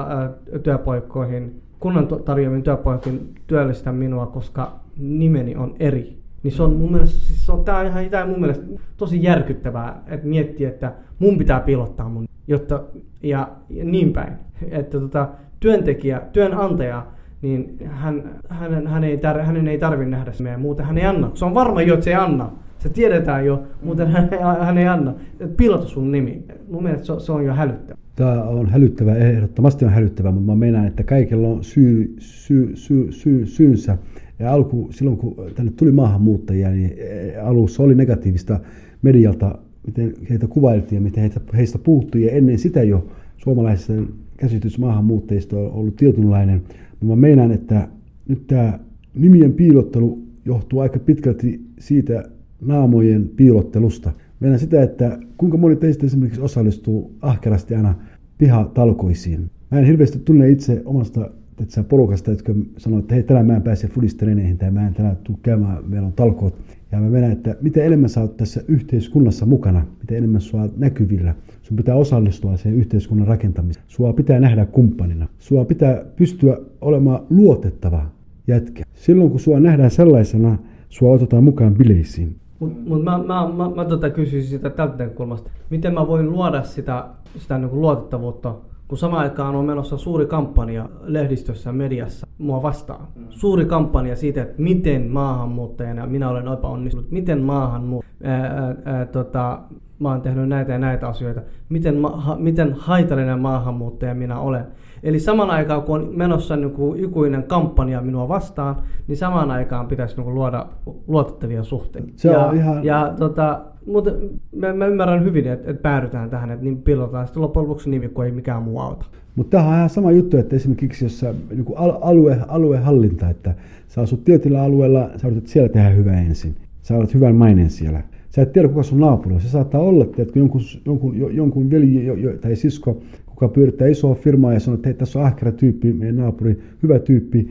työpaikkoihin, 0.64 1.62
kunnan 1.80 2.08
tarjoamiin 2.26 2.64
työpaikkoihin 2.64 3.36
työllistä 3.48 3.92
minua, 3.92 4.26
koska 4.26 4.85
nimeni 4.98 5.56
on 5.56 5.76
eri. 5.80 6.18
Niin 6.44 6.52
se 6.52 6.64
on 6.64 6.76
mun 6.76 6.92
mielestä, 6.92 7.26
siis 7.26 7.46
se 7.46 7.52
on, 7.52 7.66
tää 7.66 7.78
on 7.78 7.86
ihan 7.86 8.10
tää 8.10 8.26
mun 8.26 8.40
mielestä 8.40 8.66
tosi 8.98 9.24
järkyttävää, 9.24 10.04
että 10.08 10.28
miettiä, 10.28 10.70
että 10.70 10.94
mun 11.20 11.38
pitää 11.38 11.60
pilottaa 11.60 12.10
mun, 12.10 12.28
jotta, 12.48 12.84
ja, 13.24 13.50
ja 13.70 13.86
niin 13.86 14.14
päin. 14.14 14.34
Että 14.72 15.00
tota, 15.00 15.30
työntekijä, 15.60 16.22
työnantaja, 16.34 17.06
niin 17.42 17.78
hän, 17.86 18.24
hän, 18.50 18.88
hän 18.88 19.04
ei 19.04 19.18
tar, 19.18 19.42
hänen 19.42 19.68
ei 19.68 19.78
tarvitse 19.78 20.10
nähdä 20.10 20.32
meidän, 20.40 20.62
muuten 20.62 20.86
hän 20.86 20.98
ei 20.98 21.06
anna. 21.06 21.32
Se 21.34 21.46
on 21.46 21.54
varma 21.54 21.82
jo, 21.82 21.94
että 21.94 22.04
se 22.04 22.10
ei 22.10 22.16
anna. 22.16 22.52
Se 22.80 22.90
tiedetään 22.90 23.46
jo, 23.46 23.64
muuten 23.84 24.08
hän, 24.08 24.30
hän 24.60 24.78
ei 24.78 24.88
anna. 24.88 25.14
Pilota 25.58 25.88
sun 25.88 26.12
nimi. 26.12 26.44
Mun 26.72 26.84
mielestä 26.84 27.06
se, 27.06 27.26
se 27.26 27.32
on 27.32 27.46
jo 27.46 27.54
hälyttävä. 27.54 27.98
Tämä 28.16 28.44
on 28.44 28.70
hälyttävä, 28.70 29.16
ehdottomasti 29.16 29.86
on 29.86 29.92
hälyttävä, 29.92 30.32
mutta 30.32 30.52
mä 30.52 30.56
meinaan, 30.56 30.88
että 30.88 31.04
kaikilla 31.04 31.48
on 31.48 31.64
syy, 31.64 32.16
syy, 32.20 32.76
syy, 32.76 33.12
syy, 33.12 33.46
syynsä 33.46 33.98
ja 34.40 34.54
alku, 34.54 34.88
silloin 34.92 35.18
kun 35.18 35.36
tänne 35.56 35.72
tuli 35.72 35.92
maahanmuuttajia, 35.92 36.70
niin 36.70 36.94
eh, 36.98 37.48
alussa 37.48 37.84
oli 37.84 37.96
negatiivista 37.96 38.60
medialta, 39.02 39.58
miten 39.86 40.14
heitä 40.30 40.48
kuvailtiin 40.48 40.98
ja 40.98 41.02
miten 41.02 41.22
heitä, 41.22 41.42
heistä 41.58 41.78
puuttui. 41.78 42.26
Ja 42.26 42.32
ennen 42.32 42.60
sitä 42.60 42.84
jo 42.84 43.08
suomalaisen 43.38 44.08
käsitys 44.38 44.80
maahanmuuttajista 44.80 45.58
on 45.60 45.72
ollut 45.72 45.96
tietynlainen. 45.96 46.62
Mä 47.02 47.16
meinaan, 47.16 47.52
että 47.52 47.88
nyt 48.28 48.48
tämä 48.48 48.80
nimien 49.16 49.54
piilottelu 49.54 50.24
johtuu 50.46 50.80
aika 50.80 51.00
pitkälti 51.00 51.62
siitä 51.80 52.24
naamojen 52.62 53.30
piilottelusta. 53.36 54.12
Meidän 54.40 54.60
sitä, 54.60 54.84
että 54.84 55.20
kuinka 55.38 55.58
moni 55.58 55.76
teistä 55.76 56.06
esimerkiksi 56.06 56.42
osallistuu 56.42 57.16
ahkerasti 57.22 57.76
aina 57.76 57.96
pihatalkoisiin. 58.38 59.52
Mä 59.72 59.80
en 59.80 59.86
hirveästi 59.86 60.20
tunne 60.20 60.50
itse 60.50 60.82
omasta 60.86 61.32
että 61.62 61.84
porukasta, 61.84 62.32
jotka 62.32 62.54
sanoo, 62.78 63.00
että 63.00 63.14
hei, 63.14 63.24
tänään 63.24 63.46
mä 63.46 63.56
en 63.56 63.62
pääse 63.62 63.88
fudistreneihin 63.88 64.58
tai 64.58 64.72
mä 64.72 64.88
en 64.88 64.94
tänään 64.94 65.18
tule 65.24 65.38
käymään, 65.44 65.84
meillä 65.88 66.08
on 66.08 66.14
talkoot. 66.14 66.56
Ja 66.92 67.00
mä 67.00 67.10
menen, 67.10 67.32
että 67.32 67.56
mitä 67.62 67.84
enemmän 67.84 68.10
sä 68.10 68.22
oot 68.22 68.38
tässä 68.38 68.62
yhteiskunnassa 68.68 69.46
mukana, 69.46 69.86
mitä 70.00 70.16
enemmän 70.16 70.42
sua 70.42 70.62
oot 70.62 70.78
näkyvillä, 70.78 71.36
sun 71.62 71.78
pitää 71.78 71.96
osallistua 71.96 72.58
siihen 72.58 72.80
yhteiskunnan 72.80 73.28
rakentamiseen. 73.28 73.86
Sua 73.88 74.14
pitää 74.14 74.40
nähdä 74.40 74.66
kumppanina. 74.66 75.28
Sua 75.40 75.66
pitää 75.66 76.06
pystyä 76.16 76.58
olemaan 76.82 77.20
luotettava 77.30 78.06
jätkä. 78.48 78.84
Silloin 78.94 79.30
kun 79.30 79.40
sua 79.40 79.60
nähdään 79.60 79.92
sellaisena, 79.92 80.58
sua 80.90 81.12
otetaan 81.12 81.44
mukaan 81.44 81.76
bileisiin. 81.76 82.36
Mutta 82.60 82.90
mut 82.90 83.04
mä, 83.04 83.18
mä, 83.18 83.52
mä, 83.58 83.76
mä 83.76 83.86
tota 83.86 84.10
kysyisin 84.10 84.50
sitä 84.50 84.70
tältä 84.70 85.08
kulmasta. 85.08 85.50
Miten 85.70 85.94
mä 85.94 86.08
voin 86.08 86.32
luoda 86.32 86.64
sitä, 86.64 87.06
sitä 87.38 87.58
niin 87.58 87.82
luotettavuutta 87.82 88.56
kun 88.88 88.98
samaan 88.98 89.24
aikaan 89.24 89.56
on 89.56 89.66
menossa 89.66 89.98
suuri 89.98 90.26
kampanja 90.26 90.90
lehdistössä 91.02 91.70
ja 91.70 91.74
mediassa 91.74 92.28
mua 92.38 92.62
vastaan. 92.62 93.08
Mm. 93.16 93.26
Suuri 93.30 93.66
kampanja 93.66 94.16
siitä, 94.16 94.42
että 94.42 94.62
miten 94.62 95.12
maahanmuuttajana 95.12 96.08
minä 96.08 96.30
olen 96.30 96.48
epäonnistunut, 96.48 97.12
miten 97.12 97.40
maahanmu- 97.40 98.04
ää, 98.24 98.76
ää, 98.86 99.06
tota, 99.06 99.60
mä 100.00 100.10
oon 100.10 100.22
tehnyt 100.22 100.50
näitä 100.50 100.72
ja 100.72 100.80
näitä 100.80 101.08
asioita, 101.08 101.42
miten, 101.70 101.98
ma- 101.98 102.18
ha- 102.18 102.38
miten 102.40 102.74
haitallinen 102.74 103.40
maahanmuuttaja 103.40 104.16
minä 104.16 104.40
olen. 104.40 104.66
Eli 105.04 105.20
saman 105.20 105.50
aikaan, 105.50 105.82
kun 105.82 106.02
on 106.02 106.10
menossa 106.16 106.56
niin 106.56 106.72
kuin 106.72 107.04
ikuinen 107.04 107.44
kampanja 107.44 108.02
minua 108.02 108.28
vastaan, 108.28 108.76
niin 109.08 109.18
samaan 109.18 109.52
aikaan 109.52 109.88
pitäisi 109.88 110.16
niin 110.16 110.24
kuin 110.24 110.36
luoda 110.36 110.66
luotettavia 111.08 111.64
suhteita. 111.64 112.08
Se 112.16 112.32
ja, 112.32 112.46
on 112.46 112.56
ihan... 112.56 112.84
ja 112.84 113.14
tota, 113.20 113.62
mutta 113.86 114.12
mä, 114.56 114.74
mä, 114.74 114.88
ymmärrän 114.88 115.24
hyvin, 115.24 115.48
että, 115.48 115.72
että 115.72 115.82
päädytään 115.82 116.30
tähän, 116.30 116.52
että 116.52 116.64
niin 116.64 116.82
piilotetaan 116.82 117.28
sitten 117.28 117.44
loppujen 117.44 117.70
lopuksi 117.70 117.90
nimi, 117.90 118.08
kun 118.08 118.26
ei 118.26 118.32
mikään 118.32 118.64
muu 118.64 118.80
auta. 118.80 119.06
Mutta 119.36 119.58
tämä 119.58 119.70
on 119.70 119.76
ihan 119.76 119.90
sama 119.90 120.12
juttu, 120.12 120.38
että 120.38 120.56
esimerkiksi 120.56 121.06
jos 121.06 121.20
sä, 121.20 121.34
niin 121.50 121.66
alue, 122.02 122.38
aluehallinta, 122.48 123.30
että 123.30 123.54
sä 123.88 124.02
asut 124.02 124.24
tietyllä 124.24 124.64
alueella, 124.64 125.10
sä 125.18 125.28
yrität 125.28 125.48
siellä 125.48 125.70
tehdä 125.70 125.90
hyvää 125.90 126.22
ensin. 126.22 126.56
Sä 126.82 126.98
olet 126.98 127.14
hyvän 127.14 127.36
mainen 127.36 127.70
siellä. 127.70 128.02
Sä 128.30 128.42
et 128.42 128.54
tiedä, 128.54 128.68
kuka 128.68 128.84
sun 128.84 129.00
naapuri 129.00 129.36
on. 129.36 129.42
Se 129.42 129.50
saattaa 129.50 129.82
olla, 129.82 130.06
että 130.18 130.40
jonkun, 130.40 130.62
jonkun, 130.86 131.36
jonkun 131.36 131.72
veli 131.72 132.06
jo, 132.06 132.14
jo, 132.14 132.38
tai 132.38 132.56
sisko, 132.56 133.02
kuka 133.26 133.48
pyörittää 133.48 133.88
isoa 133.88 134.16
firmaa 134.16 134.54
ja 134.54 134.60
sanoo, 134.60 134.76
että 134.76 134.90
hei, 134.90 134.94
tässä 134.94 135.20
on 135.20 135.26
ahkera 135.26 135.52
tyyppi, 135.52 135.94
meidän 135.94 136.16
naapuri, 136.16 136.60
hyvä 136.84 137.00
tyyppi, 137.00 137.50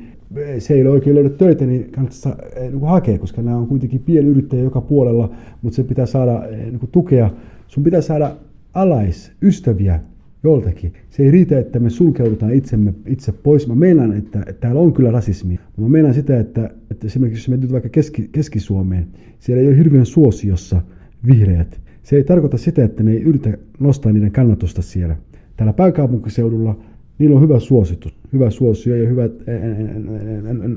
se 0.58 0.74
ei 0.74 0.82
ole 0.82 0.90
oikein 0.90 1.16
löydä 1.16 1.28
töitä, 1.28 1.66
niin 1.66 1.92
kannattaa 1.92 2.36
eh, 2.56 2.70
niin 2.70 2.80
hakea, 2.80 3.18
koska 3.18 3.42
nämä 3.42 3.56
on 3.56 3.66
kuitenkin 3.66 4.00
pienyrittäjä 4.00 4.62
joka 4.62 4.80
puolella, 4.80 5.30
mutta 5.62 5.76
se 5.76 5.84
pitää 5.84 6.06
saada 6.06 6.48
eh, 6.48 6.66
niin 6.66 6.88
tukea. 6.92 7.30
Sun 7.68 7.84
pitää 7.84 8.00
saada 8.00 8.36
alais, 8.74 9.32
ystäviä 9.42 10.00
joltakin. 10.44 10.92
Se 11.10 11.22
ei 11.22 11.30
riitä, 11.30 11.58
että 11.58 11.78
me 11.78 11.90
sulkeudutaan 11.90 12.54
itsemme 12.54 12.94
itse 13.06 13.32
pois. 13.32 13.68
Mä 13.68 13.74
meinaan, 13.74 14.12
että, 14.16 14.38
että 14.38 14.60
täällä 14.60 14.80
on 14.80 14.92
kyllä 14.92 15.10
rasismi. 15.10 15.58
Mä 15.76 15.88
meinaan 15.88 16.14
sitä, 16.14 16.40
että, 16.40 16.70
että 16.90 17.06
esimerkiksi 17.06 17.40
jos 17.40 17.48
mennyt 17.48 17.72
vaikka 17.72 17.88
Keski, 17.88 18.28
Keski-Suomeen, 18.32 19.06
siellä 19.38 19.62
ei 19.62 19.68
ole 19.68 19.76
hirveän 19.76 20.06
suosiossa 20.06 20.82
vihreät. 21.26 21.80
Se 22.02 22.16
ei 22.16 22.24
tarkoita 22.24 22.58
sitä, 22.58 22.84
että 22.84 23.02
ne 23.02 23.12
ei 23.12 23.22
yritä 23.22 23.58
nostaa 23.80 24.12
niiden 24.12 24.32
kannatusta 24.32 24.82
siellä. 24.82 25.16
Täällä 25.56 25.72
pääkaupunkiseudulla 25.72 26.78
niillä 27.18 27.36
on 27.36 27.42
hyvä 27.42 27.60
suositus, 27.60 28.14
hyvä 28.32 28.50
suosio 28.50 28.96
ja 28.96 29.08
hyvät 29.08 29.32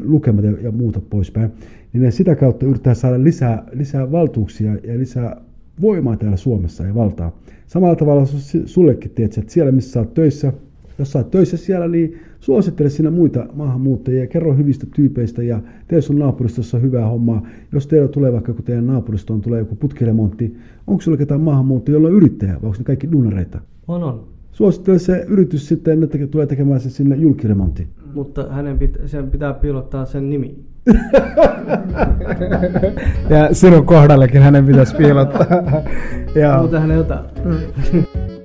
lukemat 0.03 0.45
ja, 0.45 0.51
ja 0.61 0.71
muuta 0.71 1.01
poispäin. 1.09 1.51
Niin 1.93 2.03
ne 2.03 2.11
sitä 2.11 2.35
kautta 2.35 2.65
yrittää 2.65 2.93
saada 2.93 3.23
lisää, 3.23 3.63
lisää 3.73 4.11
valtuuksia 4.11 4.75
ja 4.83 4.97
lisää 4.97 5.41
voimaa 5.81 6.17
täällä 6.17 6.37
Suomessa 6.37 6.85
ja 6.85 6.95
valtaa. 6.95 7.39
Samalla 7.67 7.95
tavalla 7.95 8.25
sullekin, 8.65 9.11
tietysti, 9.11 9.41
että 9.41 9.53
siellä 9.53 9.71
missä 9.71 9.91
sä 9.91 9.99
oot 9.99 10.13
töissä, 10.13 10.53
jos 10.99 11.11
sä 11.11 11.19
oot 11.19 11.31
töissä 11.31 11.57
siellä, 11.57 11.87
niin 11.87 12.17
suosittele 12.39 12.89
sinä 12.89 13.11
muita 13.11 13.47
maahanmuuttajia 13.53 14.27
kerro 14.27 14.55
hyvistä 14.55 14.87
tyypeistä 14.95 15.43
ja 15.43 15.61
tee 15.87 16.01
sun 16.01 16.19
naapuristossa 16.19 16.79
hyvää 16.79 17.07
hommaa. 17.07 17.47
Jos 17.71 17.87
teillä 17.87 18.07
tulee 18.07 18.33
vaikka, 18.33 18.53
kun 18.53 18.63
teidän 18.63 18.87
naapuristoon 18.87 19.41
tulee 19.41 19.59
joku 19.59 19.75
putkiremontti, 19.75 20.55
onko 20.87 21.01
sulla 21.01 21.17
ketään 21.17 21.41
maahanmuuttajia, 21.41 21.95
jolla 21.95 22.07
on 22.07 22.13
yrittäjä 22.13 22.53
vai 22.53 22.67
onko 22.67 22.77
ne 22.77 22.83
kaikki 22.83 23.11
duunareita? 23.11 23.61
On, 23.87 24.03
on. 24.03 24.36
Suosittele 24.57 24.99
se 24.99 25.25
yritys 25.27 25.67
sitten, 25.67 26.03
että 26.03 26.17
tulee 26.31 26.47
tekemään 26.47 26.79
se 26.79 26.89
sinne 26.89 27.15
julkiremontti. 27.15 27.87
Mutta 28.13 28.47
hänen 28.49 28.77
pit- 28.77 29.07
sen 29.07 29.31
pitää 29.31 29.53
piilottaa 29.53 30.05
sen 30.05 30.29
nimi. 30.29 30.55
ja 33.29 33.53
sinun 33.53 33.85
kohdallekin 33.85 34.41
hänen 34.41 34.65
pitäisi 34.65 34.95
piilottaa. 34.95 35.45
Mutta 36.61 36.79
hän 36.79 36.91
ei 36.91 36.97
ota. 36.97 37.23